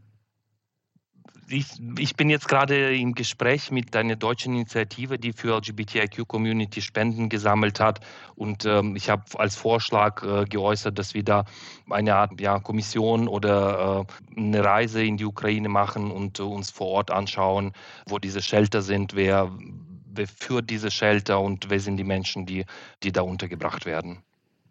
ich, 1.49 1.65
ich, 1.97 2.15
bin 2.15 2.29
jetzt 2.29 2.49
gerade 2.49 2.97
im 2.97 3.13
Gespräch 3.13 3.71
mit 3.71 3.95
einer 3.95 4.17
deutschen 4.17 4.53
Initiative, 4.53 5.17
die 5.17 5.31
für 5.31 5.55
LGBTIQ-Community 5.57 6.81
Spenden 6.81 7.29
gesammelt 7.29 7.79
hat. 7.79 8.01
Und 8.35 8.65
ähm, 8.65 8.95
ich 8.97 9.09
habe 9.09 9.23
als 9.35 9.55
Vorschlag 9.55 10.23
äh, 10.23 10.43
geäußert, 10.45 10.99
dass 10.99 11.13
wir 11.13 11.23
da 11.23 11.45
eine 11.89 12.15
Art 12.15 12.39
ja, 12.41 12.59
Kommission 12.59 13.27
oder 13.29 14.05
äh, 14.35 14.39
eine 14.39 14.63
Reise 14.63 15.03
in 15.03 15.15
die 15.15 15.25
Ukraine 15.25 15.69
machen 15.69 16.11
und 16.11 16.39
äh, 16.39 16.43
uns 16.43 16.69
vor 16.69 16.87
Ort 16.87 17.11
anschauen, 17.11 17.71
wo 18.07 18.19
diese 18.19 18.41
Shelter 18.41 18.81
sind, 18.81 19.15
wer, 19.15 19.49
wer 20.05 20.27
führt 20.27 20.69
diese 20.69 20.91
Shelter 20.91 21.39
und 21.39 21.69
wer 21.69 21.79
sind 21.79 21.95
die 21.95 22.03
Menschen, 22.03 22.45
die, 22.45 22.65
die 23.03 23.13
da 23.13 23.21
untergebracht 23.21 23.85
werden. 23.85 24.21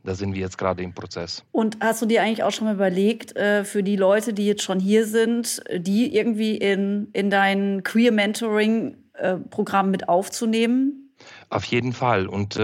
Da 0.07 0.15
sind 0.15 0.35
wir 0.35 0.41
jetzt 0.41 0.57
gerade 0.57 0.85
im 0.85 0.95
Prozess. 0.95 1.43
Und 1.51 1.79
hast 1.81 2.01
du 2.01 2.07
dir 2.07 2.23
eigentlich 2.23 2.45
auch 2.45 2.53
schon 2.53 2.69
mal 2.69 2.75
überlegt, 2.75 3.37
äh, 3.37 3.65
für 3.65 3.83
die 3.83 3.97
Leute, 3.97 4.33
die 4.33 4.47
jetzt 4.47 4.63
schon 4.63 4.79
hier 4.79 5.05
sind, 5.05 5.63
die 5.75 6.15
irgendwie 6.17 6.57
in, 6.57 7.09
in 7.13 7.29
dein 7.29 7.83
Queer 7.83 8.13
Mentoring-Programm 8.13 9.89
äh, 9.89 9.91
mit 9.91 10.09
aufzunehmen? 10.09 11.06
Auf 11.49 11.65
jeden 11.65 11.93
Fall. 11.93 12.27
Und 12.27 12.57
äh, 12.57 12.61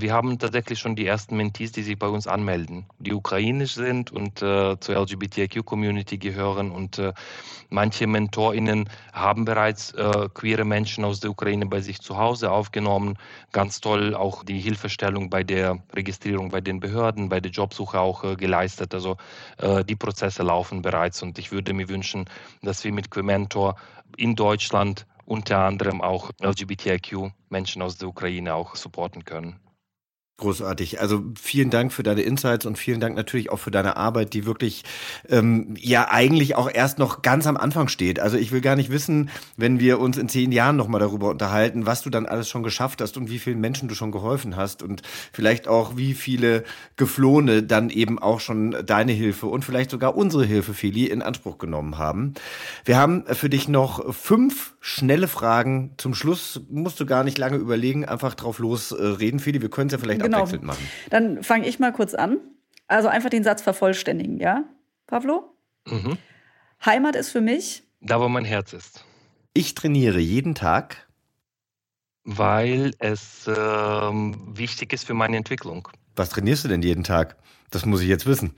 wir 0.00 0.12
haben 0.12 0.38
tatsächlich 0.38 0.78
schon 0.78 0.94
die 0.94 1.06
ersten 1.06 1.36
Mentees, 1.36 1.72
die 1.72 1.82
sich 1.82 1.98
bei 1.98 2.08
uns 2.08 2.26
anmelden, 2.26 2.84
die 2.98 3.14
ukrainisch 3.14 3.74
sind 3.74 4.12
und 4.12 4.42
äh, 4.42 4.78
zur 4.78 4.96
LGBTIQ-Community 4.96 6.18
gehören. 6.18 6.70
Und 6.70 6.98
äh, 6.98 7.14
manche 7.70 8.06
MentorInnen 8.06 8.88
haben 9.12 9.44
bereits 9.44 9.92
äh, 9.92 10.28
queere 10.34 10.64
Menschen 10.64 11.04
aus 11.04 11.20
der 11.20 11.30
Ukraine 11.30 11.66
bei 11.66 11.80
sich 11.80 12.00
zu 12.00 12.18
Hause 12.18 12.50
aufgenommen. 12.50 13.16
Ganz 13.52 13.80
toll 13.80 14.14
auch 14.14 14.44
die 14.44 14.58
Hilfestellung 14.58 15.30
bei 15.30 15.42
der 15.42 15.78
Registrierung 15.94 16.50
bei 16.50 16.60
den 16.60 16.80
Behörden, 16.80 17.28
bei 17.28 17.40
der 17.40 17.52
Jobsuche 17.52 17.98
auch 17.98 18.22
äh, 18.24 18.36
geleistet. 18.36 18.92
Also 18.94 19.16
äh, 19.58 19.84
die 19.84 19.96
Prozesse 19.96 20.42
laufen 20.42 20.82
bereits 20.82 21.22
und 21.22 21.38
ich 21.38 21.52
würde 21.52 21.72
mir 21.72 21.88
wünschen, 21.88 22.26
dass 22.62 22.84
wir 22.84 22.92
mit 22.92 23.10
Quementor 23.10 23.76
in 24.16 24.34
Deutschland 24.36 25.06
unter 25.26 25.58
anderem 25.58 26.00
auch 26.00 26.30
LGBTIQ-Menschen 26.40 27.82
aus 27.82 27.98
der 27.98 28.08
Ukraine 28.08 28.54
auch 28.54 28.76
supporten 28.76 29.24
können. 29.24 29.60
Großartig. 30.38 31.00
Also 31.00 31.24
vielen 31.40 31.70
Dank 31.70 31.94
für 31.94 32.02
deine 32.02 32.20
Insights 32.20 32.66
und 32.66 32.76
vielen 32.76 33.00
Dank 33.00 33.16
natürlich 33.16 33.48
auch 33.48 33.58
für 33.58 33.70
deine 33.70 33.96
Arbeit, 33.96 34.34
die 34.34 34.44
wirklich 34.44 34.84
ähm, 35.30 35.74
ja 35.78 36.10
eigentlich 36.10 36.56
auch 36.56 36.70
erst 36.70 36.98
noch 36.98 37.22
ganz 37.22 37.46
am 37.46 37.56
Anfang 37.56 37.88
steht. 37.88 38.20
Also 38.20 38.36
ich 38.36 38.52
will 38.52 38.60
gar 38.60 38.76
nicht 38.76 38.90
wissen, 38.90 39.30
wenn 39.56 39.80
wir 39.80 39.98
uns 39.98 40.18
in 40.18 40.28
zehn 40.28 40.52
Jahren 40.52 40.76
nochmal 40.76 41.00
darüber 41.00 41.30
unterhalten, 41.30 41.86
was 41.86 42.02
du 42.02 42.10
dann 42.10 42.26
alles 42.26 42.50
schon 42.50 42.62
geschafft 42.62 43.00
hast 43.00 43.16
und 43.16 43.30
wie 43.30 43.38
vielen 43.38 43.62
Menschen 43.62 43.88
du 43.88 43.94
schon 43.94 44.12
geholfen 44.12 44.56
hast 44.56 44.82
und 44.82 45.00
vielleicht 45.32 45.68
auch 45.68 45.96
wie 45.96 46.12
viele 46.12 46.64
Geflohene 46.96 47.62
dann 47.62 47.88
eben 47.88 48.18
auch 48.18 48.40
schon 48.40 48.76
deine 48.84 49.12
Hilfe 49.12 49.46
und 49.46 49.64
vielleicht 49.64 49.90
sogar 49.90 50.16
unsere 50.16 50.44
Hilfe, 50.44 50.74
Feli, 50.74 51.06
in 51.06 51.22
Anspruch 51.22 51.56
genommen 51.56 51.96
haben. 51.96 52.34
Wir 52.84 52.98
haben 52.98 53.24
für 53.24 53.48
dich 53.48 53.68
noch 53.68 54.14
fünf 54.14 54.75
schnelle 54.86 55.26
Fragen. 55.26 55.94
Zum 55.96 56.14
Schluss 56.14 56.60
musst 56.68 57.00
du 57.00 57.06
gar 57.06 57.24
nicht 57.24 57.38
lange 57.38 57.56
überlegen, 57.56 58.04
einfach 58.04 58.36
drauf 58.36 58.60
losreden, 58.60 59.40
Feli. 59.40 59.60
Wir 59.60 59.68
können 59.68 59.88
es 59.88 59.92
ja 59.92 59.98
vielleicht 59.98 60.22
genau. 60.22 60.38
abwechselnd 60.38 60.62
machen. 60.62 60.88
Dann 61.10 61.42
fange 61.42 61.66
ich 61.66 61.80
mal 61.80 61.92
kurz 61.92 62.14
an. 62.14 62.38
Also 62.86 63.08
einfach 63.08 63.28
den 63.28 63.42
Satz 63.42 63.62
vervollständigen, 63.62 64.38
ja? 64.38 64.62
Pavlo? 65.08 65.56
Mhm. 65.88 66.18
Heimat 66.84 67.16
ist 67.16 67.30
für 67.30 67.40
mich. 67.40 67.82
Da, 68.00 68.20
wo 68.20 68.28
mein 68.28 68.44
Herz 68.44 68.72
ist. 68.72 69.04
Ich 69.54 69.74
trainiere 69.74 70.20
jeden 70.20 70.54
Tag. 70.54 71.08
Weil 72.22 72.92
es 73.00 73.48
ähm, 73.48 74.36
wichtig 74.56 74.92
ist 74.92 75.04
für 75.04 75.14
meine 75.14 75.36
Entwicklung. 75.36 75.88
Was 76.14 76.30
trainierst 76.30 76.64
du 76.64 76.68
denn 76.68 76.82
jeden 76.82 77.02
Tag? 77.02 77.36
Das 77.70 77.86
muss 77.86 78.02
ich 78.02 78.08
jetzt 78.08 78.26
wissen. 78.26 78.54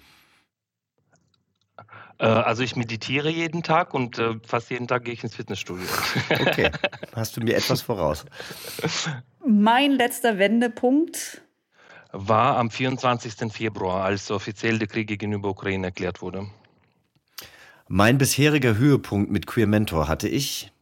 Äh, 2.19 2.27
also 2.27 2.63
ich 2.63 2.77
meditiere 2.77 3.31
jeden 3.31 3.63
Tag 3.63 3.95
und 3.95 4.19
äh, 4.19 4.35
fast 4.45 4.71
jeden 4.71 4.89
Tag 4.89 5.05
gehe 5.05 5.15
ich 5.15 5.23
ins 5.23 5.35
Fitnessstudio. 5.35 5.87
Okay, 6.41 6.71
hast 7.15 7.37
du 7.37 7.41
mir 7.41 7.57
etwas 7.57 7.83
voraus. 7.83 8.25
Mein 9.47 9.93
letzter 9.93 10.39
Wendepunkt 10.39 11.43
war 12.13 12.57
am 12.57 12.71
24. 12.71 13.53
Februar, 13.53 14.05
als 14.05 14.31
offiziell 14.31 14.79
der 14.79 14.89
Krieg 14.89 15.09
gegenüber 15.09 15.51
Ukraine 15.51 15.89
erklärt 15.89 16.23
wurde. 16.23 16.49
Mein 17.87 18.19
bisheriger 18.19 18.77
Höhepunkt 18.77 19.31
mit 19.31 19.47
Queer 19.47 19.67
Mentor 19.67 20.09
hatte 20.09 20.29
ich. 20.29 20.73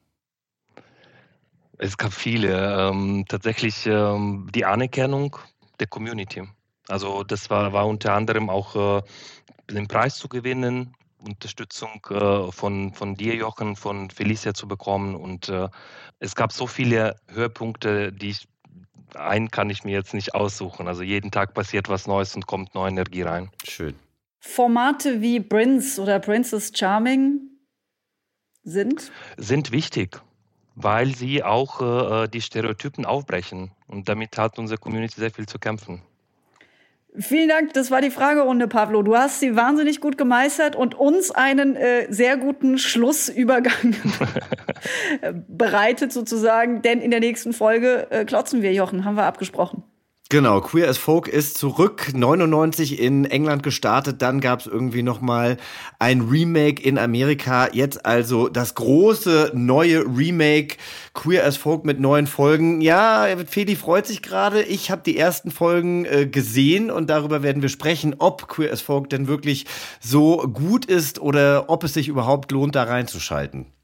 Es 1.78 1.98
gab 1.98 2.12
viele. 2.12 2.88
Ähm, 2.90 3.24
tatsächlich 3.28 3.86
ähm, 3.86 4.48
die 4.54 4.64
Anerkennung 4.64 5.36
der 5.78 5.86
Community. 5.86 6.42
Also 6.88 7.22
das 7.22 7.50
war, 7.50 7.72
war 7.72 7.86
unter 7.86 8.14
anderem 8.14 8.48
auch 8.48 8.98
äh, 8.98 9.02
den 9.70 9.86
Preis 9.88 10.16
zu 10.16 10.28
gewinnen, 10.28 10.95
Unterstützung 11.18 12.06
äh, 12.10 12.50
von, 12.52 12.92
von 12.92 13.14
dir, 13.14 13.34
Jochen, 13.34 13.76
von 13.76 14.10
Felicia 14.10 14.54
zu 14.54 14.68
bekommen. 14.68 15.14
Und 15.14 15.48
äh, 15.48 15.68
es 16.18 16.34
gab 16.34 16.52
so 16.52 16.66
viele 16.66 17.16
Höhepunkte, 17.28 18.12
die 18.12 18.30
ich, 18.30 18.48
einen 19.14 19.50
kann 19.50 19.70
ich 19.70 19.84
mir 19.84 19.92
jetzt 19.92 20.14
nicht 20.14 20.34
aussuchen. 20.34 20.88
Also 20.88 21.02
jeden 21.02 21.30
Tag 21.30 21.54
passiert 21.54 21.88
was 21.88 22.06
Neues 22.06 22.34
und 22.34 22.46
kommt 22.46 22.74
neue 22.74 22.90
Energie 22.90 23.22
rein. 23.22 23.50
Schön. 23.64 23.94
Formate 24.40 25.20
wie 25.20 25.40
Prince 25.40 26.00
oder 26.00 26.20
Princess 26.20 26.70
Charming 26.74 27.40
sind? 28.62 29.10
Sind 29.36 29.72
wichtig, 29.72 30.20
weil 30.74 31.14
sie 31.14 31.42
auch 31.42 31.80
äh, 32.22 32.28
die 32.28 32.40
Stereotypen 32.40 33.06
aufbrechen. 33.06 33.72
Und 33.86 34.08
damit 34.08 34.38
hat 34.38 34.58
unsere 34.58 34.78
Community 34.78 35.20
sehr 35.20 35.30
viel 35.30 35.46
zu 35.46 35.58
kämpfen. 35.58 36.02
Vielen 37.18 37.48
Dank, 37.48 37.72
das 37.72 37.90
war 37.90 38.00
die 38.02 38.10
Fragerunde, 38.10 38.68
Pablo. 38.68 39.02
Du 39.02 39.16
hast 39.16 39.40
sie 39.40 39.56
wahnsinnig 39.56 40.00
gut 40.00 40.18
gemeistert 40.18 40.76
und 40.76 40.94
uns 40.94 41.30
einen 41.30 41.74
äh, 41.74 42.06
sehr 42.12 42.36
guten 42.36 42.78
Schlussübergang 42.78 43.94
bereitet 45.48 46.12
sozusagen, 46.12 46.82
denn 46.82 47.00
in 47.00 47.10
der 47.10 47.20
nächsten 47.20 47.52
Folge 47.52 48.06
äh, 48.10 48.24
klotzen 48.24 48.62
wir, 48.62 48.72
Jochen, 48.72 49.04
haben 49.04 49.16
wir 49.16 49.24
abgesprochen. 49.24 49.82
Genau, 50.28 50.60
Queer 50.60 50.88
as 50.88 50.98
Folk 50.98 51.28
ist 51.28 51.56
zurück, 51.56 52.12
99 52.12 52.98
in 52.98 53.26
England 53.26 53.62
gestartet, 53.62 54.22
dann 54.22 54.40
gab 54.40 54.58
es 54.58 54.66
irgendwie 54.66 55.04
noch 55.04 55.20
mal 55.20 55.56
ein 56.00 56.22
Remake 56.22 56.82
in 56.82 56.98
Amerika, 56.98 57.68
jetzt 57.72 58.04
also 58.04 58.48
das 58.48 58.74
große 58.74 59.52
neue 59.54 60.00
Remake 60.00 60.78
Queer 61.14 61.46
as 61.46 61.56
Folk 61.56 61.84
mit 61.84 62.00
neuen 62.00 62.26
Folgen. 62.26 62.80
Ja, 62.80 63.28
Feli 63.46 63.76
freut 63.76 64.08
sich 64.08 64.20
gerade, 64.20 64.64
ich 64.64 64.90
habe 64.90 65.02
die 65.06 65.16
ersten 65.16 65.52
Folgen 65.52 66.06
äh, 66.06 66.26
gesehen 66.26 66.90
und 66.90 67.08
darüber 67.08 67.44
werden 67.44 67.62
wir 67.62 67.68
sprechen, 67.68 68.16
ob 68.18 68.48
Queer 68.48 68.72
as 68.72 68.80
Folk 68.80 69.08
denn 69.10 69.28
wirklich 69.28 69.66
so 70.00 70.38
gut 70.38 70.86
ist 70.86 71.20
oder 71.20 71.70
ob 71.70 71.84
es 71.84 71.94
sich 71.94 72.08
überhaupt 72.08 72.50
lohnt, 72.50 72.74
da 72.74 72.82
reinzuschalten. 72.82 73.75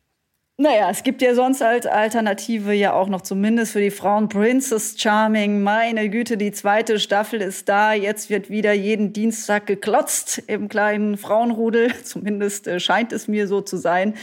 Naja, 0.58 0.90
es 0.90 1.02
gibt 1.02 1.22
ja 1.22 1.34
sonst 1.34 1.62
als 1.62 1.86
Alternative 1.86 2.72
ja 2.72 2.92
auch 2.92 3.08
noch 3.08 3.22
zumindest 3.22 3.72
für 3.72 3.80
die 3.80 3.90
Frauen 3.90 4.28
Princess 4.28 4.94
Charming. 4.98 5.62
Meine 5.62 6.10
Güte, 6.10 6.36
die 6.36 6.52
zweite 6.52 7.00
Staffel 7.00 7.40
ist 7.40 7.68
da. 7.70 7.94
Jetzt 7.94 8.28
wird 8.28 8.50
wieder 8.50 8.72
jeden 8.72 9.14
Dienstag 9.14 9.66
geklotzt 9.66 10.42
im 10.46 10.68
kleinen 10.68 11.16
Frauenrudel. 11.16 11.92
Zumindest 12.04 12.66
äh, 12.66 12.80
scheint 12.80 13.12
es 13.12 13.28
mir 13.28 13.48
so 13.48 13.62
zu 13.62 13.78
sein. 13.78 14.14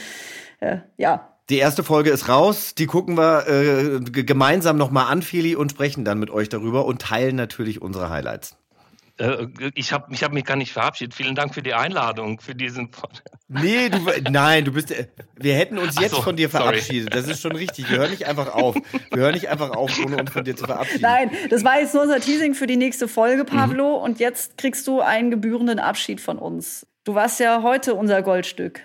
Äh, 0.60 0.78
ja, 0.98 1.30
die 1.50 1.58
erste 1.58 1.84
Folge 1.84 2.12
ist 2.12 2.30
raus, 2.30 2.76
die 2.76 2.86
gucken 2.86 3.18
wir 3.18 3.48
äh, 3.48 4.00
gemeinsam 4.00 4.78
nochmal 4.78 5.12
an, 5.12 5.24
Feli, 5.24 5.56
und 5.56 5.72
sprechen 5.72 6.06
dann 6.06 6.20
mit 6.20 6.30
euch 6.30 6.48
darüber 6.48 6.86
und 6.86 7.02
teilen 7.02 7.36
natürlich 7.36 7.82
unsere 7.82 8.12
Highlights. 8.12 8.59
Äh, 9.20 9.48
ich 9.76 9.92
habe 9.92 10.14
ich 10.14 10.24
hab 10.24 10.32
mich 10.32 10.46
gar 10.46 10.56
nicht 10.56 10.72
verabschiedet. 10.72 11.14
Vielen 11.14 11.36
Dank 11.36 11.54
für 11.54 11.62
die 11.62 11.74
Einladung, 11.74 12.40
für 12.40 12.56
diesen 12.56 12.90
Podcast. 12.90 13.36
Nee, 13.50 13.90
du, 13.90 14.00
nein, 14.30 14.64
du 14.66 14.72
bist, 14.72 14.94
wir 15.36 15.56
hätten 15.56 15.78
uns 15.78 16.00
jetzt 16.00 16.16
so, 16.16 16.22
von 16.22 16.36
dir 16.36 16.50
verabschiedet. 16.50 17.14
Sorry. 17.14 17.24
Das 17.24 17.32
ist 17.32 17.42
schon 17.42 17.56
richtig. 17.56 17.90
Wir 17.90 17.98
hören 17.98 18.12
nicht 18.12 18.26
einfach 18.26 18.54
auf. 18.54 18.76
Wir 19.12 19.22
hören 19.24 19.34
nicht 19.34 19.50
einfach 19.50 19.72
auf, 19.72 19.92
ohne 20.04 20.18
uns 20.18 20.32
von 20.32 20.44
dir 20.44 20.56
zu 20.56 20.66
verabschieden. 20.66 21.02
Nein, 21.02 21.32
das 21.50 21.64
war 21.64 21.80
jetzt 21.80 21.94
nur 21.94 22.04
unser 22.04 22.20
Teasing 22.20 22.54
für 22.54 22.68
die 22.68 22.78
nächste 22.78 23.08
Folge, 23.08 23.44
Pablo. 23.44 23.98
Mhm. 23.98 24.04
Und 24.04 24.20
jetzt 24.20 24.58
kriegst 24.58 24.88
du 24.88 25.02
einen 25.02 25.32
gebührenden 25.32 25.80
Abschied 25.80 26.22
von 26.22 26.38
uns. 26.38 26.88
Du 27.04 27.16
warst 27.16 27.40
ja 27.40 27.62
heute 27.64 27.96
unser 27.96 28.22
Goldstück 28.22 28.82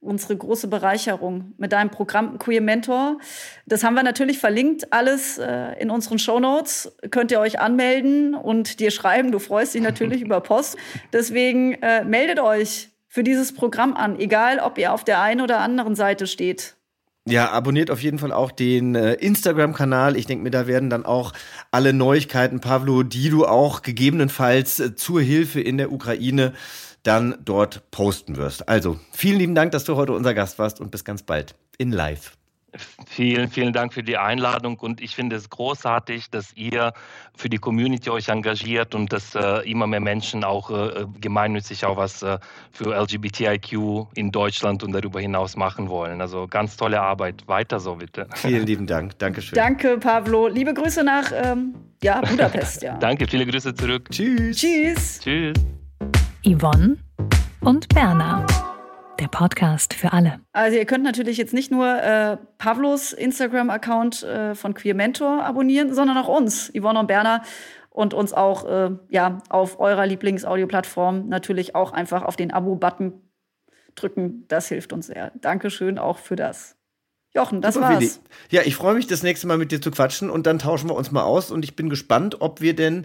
unsere 0.00 0.36
große 0.36 0.68
Bereicherung 0.68 1.54
mit 1.58 1.72
deinem 1.72 1.90
Programm 1.90 2.38
Queer 2.38 2.60
Mentor. 2.60 3.18
Das 3.66 3.82
haben 3.82 3.94
wir 3.94 4.02
natürlich 4.02 4.38
verlinkt, 4.38 4.92
alles 4.92 5.38
äh, 5.38 5.72
in 5.80 5.90
unseren 5.90 6.18
Show 6.18 6.38
Notes. 6.38 6.96
Könnt 7.10 7.30
ihr 7.30 7.40
euch 7.40 7.60
anmelden 7.60 8.34
und 8.34 8.80
dir 8.80 8.90
schreiben. 8.90 9.32
Du 9.32 9.38
freust 9.38 9.74
dich 9.74 9.82
natürlich 9.82 10.20
über 10.22 10.40
Post. 10.40 10.76
Deswegen 11.12 11.74
äh, 11.74 12.04
meldet 12.04 12.40
euch 12.40 12.90
für 13.08 13.24
dieses 13.24 13.54
Programm 13.54 13.94
an, 13.94 14.18
egal 14.18 14.58
ob 14.58 14.78
ihr 14.78 14.92
auf 14.92 15.02
der 15.02 15.20
einen 15.20 15.40
oder 15.40 15.60
anderen 15.60 15.94
Seite 15.94 16.26
steht. 16.26 16.76
Ja, 17.28 17.50
abonniert 17.50 17.90
auf 17.90 18.02
jeden 18.02 18.20
Fall 18.20 18.30
auch 18.30 18.52
den 18.52 18.94
äh, 18.94 19.14
Instagram-Kanal. 19.14 20.16
Ich 20.16 20.26
denke 20.26 20.44
mir, 20.44 20.50
da 20.50 20.68
werden 20.68 20.90
dann 20.90 21.04
auch 21.04 21.32
alle 21.72 21.92
Neuigkeiten, 21.92 22.60
Pavlo, 22.60 23.02
die 23.02 23.30
du 23.30 23.44
auch 23.46 23.82
gegebenenfalls 23.82 24.78
äh, 24.78 24.94
zur 24.94 25.20
Hilfe 25.20 25.60
in 25.60 25.76
der 25.76 25.90
Ukraine 25.90 26.52
dann 27.06 27.36
dort 27.44 27.90
posten 27.90 28.36
wirst. 28.36 28.68
Also, 28.68 28.98
vielen 29.12 29.38
lieben 29.38 29.54
Dank, 29.54 29.72
dass 29.72 29.84
du 29.84 29.96
heute 29.96 30.12
unser 30.12 30.34
Gast 30.34 30.58
warst 30.58 30.80
und 30.80 30.90
bis 30.90 31.04
ganz 31.04 31.22
bald 31.22 31.54
in 31.78 31.92
Live. 31.92 32.36
Vielen, 33.06 33.48
vielen 33.48 33.72
Dank 33.72 33.94
für 33.94 34.02
die 34.02 34.16
Einladung 34.16 34.78
und 34.78 35.00
ich 35.00 35.14
finde 35.14 35.36
es 35.36 35.48
großartig, 35.48 36.30
dass 36.30 36.52
ihr 36.54 36.92
für 37.34 37.48
die 37.48 37.58
Community 37.58 38.10
euch 38.10 38.28
engagiert 38.28 38.94
und 38.94 39.12
dass 39.12 39.34
äh, 39.34 39.70
immer 39.70 39.86
mehr 39.86 40.00
Menschen 40.00 40.44
auch 40.44 40.70
äh, 40.70 41.06
gemeinnützig 41.20 41.84
auch 41.84 41.96
was 41.96 42.22
äh, 42.22 42.38
für 42.72 42.94
LGBTIQ 42.94 44.08
in 44.14 44.30
Deutschland 44.30 44.82
und 44.82 44.92
darüber 44.92 45.20
hinaus 45.20 45.56
machen 45.56 45.88
wollen. 45.88 46.20
Also 46.20 46.46
ganz 46.46 46.76
tolle 46.76 47.00
Arbeit. 47.00 47.46
Weiter 47.46 47.80
so 47.80 47.94
bitte. 47.94 48.26
Vielen 48.34 48.66
lieben 48.66 48.86
Dank. 48.86 49.18
Dankeschön. 49.18 49.56
Danke, 49.56 49.98
Pablo. 49.98 50.48
Liebe 50.48 50.74
Grüße 50.74 51.02
nach 51.02 51.32
ähm, 51.32 51.74
ja, 52.02 52.20
Budapest. 52.20 52.82
Ja. 52.82 52.96
Danke, 53.00 53.26
viele 53.26 53.46
Grüße 53.46 53.74
zurück. 53.74 54.10
Tschüss. 54.10 54.58
Tschüss. 54.58 55.20
Tschüss. 55.20 55.54
Yvonne 56.48 56.96
und 57.60 57.88
Berna. 57.88 58.46
Der 59.18 59.26
Podcast 59.26 59.94
für 59.94 60.12
alle. 60.12 60.38
Also 60.52 60.78
ihr 60.78 60.84
könnt 60.84 61.02
natürlich 61.02 61.38
jetzt 61.38 61.52
nicht 61.52 61.72
nur 61.72 61.88
äh, 62.00 62.36
Pavlos 62.58 63.12
Instagram-Account 63.12 64.22
äh, 64.22 64.54
von 64.54 64.72
Queer 64.74 64.94
Mentor 64.94 65.42
abonnieren, 65.42 65.92
sondern 65.92 66.16
auch 66.18 66.28
uns, 66.28 66.70
Yvonne 66.72 67.00
und 67.00 67.08
Berna, 67.08 67.42
und 67.90 68.14
uns 68.14 68.32
auch 68.32 68.64
äh, 68.64 68.90
ja, 69.08 69.38
auf 69.48 69.80
eurer 69.80 70.06
Lieblings-Audio-Plattform 70.06 71.28
natürlich 71.28 71.74
auch 71.74 71.92
einfach 71.92 72.22
auf 72.22 72.36
den 72.36 72.52
Abo-Button 72.52 73.14
drücken. 73.96 74.44
Das 74.46 74.68
hilft 74.68 74.92
uns 74.92 75.08
sehr. 75.08 75.32
Dankeschön 75.40 75.98
auch 75.98 76.18
für 76.18 76.36
das. 76.36 76.76
Jochen, 77.36 77.60
das 77.60 77.74
Super, 77.74 77.88
war's. 77.88 78.00
Willi. 78.00 78.10
Ja, 78.50 78.62
ich 78.64 78.76
freue 78.76 78.94
mich, 78.94 79.06
das 79.06 79.22
nächste 79.22 79.46
Mal 79.46 79.58
mit 79.58 79.70
dir 79.70 79.82
zu 79.82 79.90
quatschen 79.90 80.30
und 80.30 80.46
dann 80.46 80.58
tauschen 80.58 80.88
wir 80.88 80.94
uns 80.94 81.10
mal 81.10 81.22
aus 81.22 81.50
und 81.50 81.64
ich 81.64 81.76
bin 81.76 81.90
gespannt, 81.90 82.40
ob 82.40 82.62
wir 82.62 82.74
denn 82.74 83.04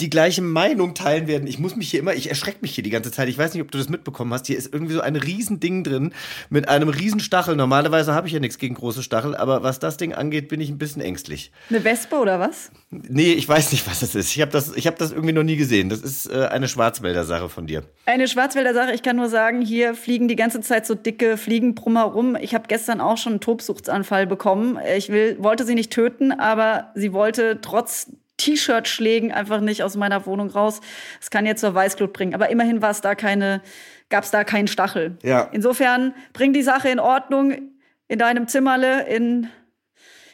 die 0.00 0.10
gleiche 0.10 0.42
Meinung 0.42 0.94
teilen 0.94 1.26
werden. 1.26 1.46
Ich 1.46 1.58
muss 1.58 1.74
mich 1.74 1.90
hier 1.90 2.00
immer, 2.00 2.14
ich 2.14 2.28
erschrecke 2.28 2.58
mich 2.60 2.74
hier 2.74 2.84
die 2.84 2.90
ganze 2.90 3.10
Zeit. 3.10 3.28
Ich 3.28 3.38
weiß 3.38 3.54
nicht, 3.54 3.62
ob 3.62 3.70
du 3.70 3.78
das 3.78 3.88
mitbekommen 3.88 4.32
hast. 4.32 4.46
Hier 4.46 4.58
ist 4.58 4.72
irgendwie 4.72 4.92
so 4.92 5.00
ein 5.00 5.16
Riesending 5.16 5.84
drin 5.84 6.12
mit 6.50 6.68
einem 6.68 6.88
Riesenstachel. 6.88 7.56
Normalerweise 7.56 8.12
habe 8.12 8.26
ich 8.26 8.34
ja 8.34 8.40
nichts 8.40 8.58
gegen 8.58 8.74
große 8.74 9.02
Stachel, 9.02 9.34
aber 9.34 9.62
was 9.62 9.78
das 9.78 9.96
Ding 9.96 10.12
angeht, 10.12 10.48
bin 10.48 10.60
ich 10.60 10.68
ein 10.68 10.76
bisschen 10.76 11.00
ängstlich. 11.00 11.50
Eine 11.70 11.82
Wespe 11.82 12.16
oder 12.16 12.38
was? 12.38 12.70
Nee, 12.90 13.32
ich 13.32 13.48
weiß 13.48 13.72
nicht, 13.72 13.86
was 13.86 14.00
das 14.00 14.14
ist. 14.14 14.36
Ich 14.36 14.42
habe 14.42 14.52
das, 14.52 14.74
hab 14.76 14.98
das 14.98 15.12
irgendwie 15.12 15.32
noch 15.32 15.42
nie 15.42 15.56
gesehen. 15.56 15.88
Das 15.88 16.00
ist 16.00 16.30
äh, 16.30 16.46
eine 16.46 16.68
Schwarzwälder-Sache 16.68 17.48
von 17.48 17.66
dir. 17.66 17.84
Eine 18.04 18.28
Schwarzwälder-Sache. 18.28 18.92
Ich 18.92 19.02
kann 19.02 19.16
nur 19.16 19.30
sagen, 19.30 19.62
hier 19.62 19.94
fliegen 19.94 20.28
die 20.28 20.36
ganze 20.36 20.60
Zeit 20.60 20.86
so 20.86 20.94
dicke 20.94 21.38
Fliegenbrummer 21.38 22.04
rum. 22.04 22.36
Ich 22.38 22.54
habe 22.54 22.64
gestern 22.68 23.00
auch 23.00 23.16
schon 23.16 23.34
einen 23.34 23.40
Tobsuchtsanfall 23.40 24.26
bekommen. 24.26 24.78
Ich 24.96 25.08
will, 25.08 25.36
wollte 25.40 25.64
sie 25.64 25.74
nicht 25.74 25.90
töten, 25.90 26.32
aber 26.32 26.90
sie 26.94 27.12
wollte 27.12 27.60
trotz 27.62 28.10
T-Shirt-Schlägen 28.36 29.32
einfach 29.32 29.60
nicht 29.60 29.82
aus 29.82 29.96
meiner 29.96 30.26
Wohnung 30.26 30.50
raus. 30.50 30.80
Das 31.20 31.30
kann 31.30 31.46
jetzt 31.46 31.60
zur 31.60 31.74
Weißglut 31.74 32.12
bringen. 32.12 32.34
Aber 32.34 32.50
immerhin 32.50 32.82
war 32.82 32.90
es 32.90 33.00
da 33.00 33.14
keine, 33.14 33.62
gab 34.08 34.24
es 34.24 34.30
da 34.30 34.44
keinen 34.44 34.68
Stachel. 34.68 35.18
Ja. 35.22 35.48
Insofern 35.52 36.14
bring 36.32 36.52
die 36.52 36.62
Sache 36.62 36.88
in 36.88 37.00
Ordnung 37.00 37.72
in 38.08 38.18
deinem 38.18 38.48
Zimmerle 38.48 39.06
in 39.08 39.48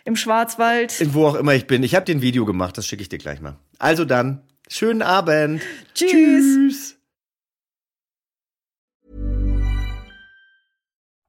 im 0.04 0.16
Schwarzwald. 0.16 1.00
In 1.00 1.14
wo 1.14 1.26
auch 1.26 1.34
immer 1.34 1.54
ich 1.54 1.66
bin. 1.66 1.82
Ich 1.82 1.94
habe 1.94 2.04
den 2.04 2.22
Video 2.22 2.44
gemacht, 2.44 2.76
das 2.76 2.86
schicke 2.86 3.02
ich 3.02 3.08
dir 3.08 3.18
gleich 3.18 3.40
mal. 3.40 3.56
Also 3.78 4.04
dann, 4.04 4.42
schönen 4.68 5.02
Abend. 5.02 5.62
Tschüss. 5.94 6.10
Tschüss. 6.10 7.01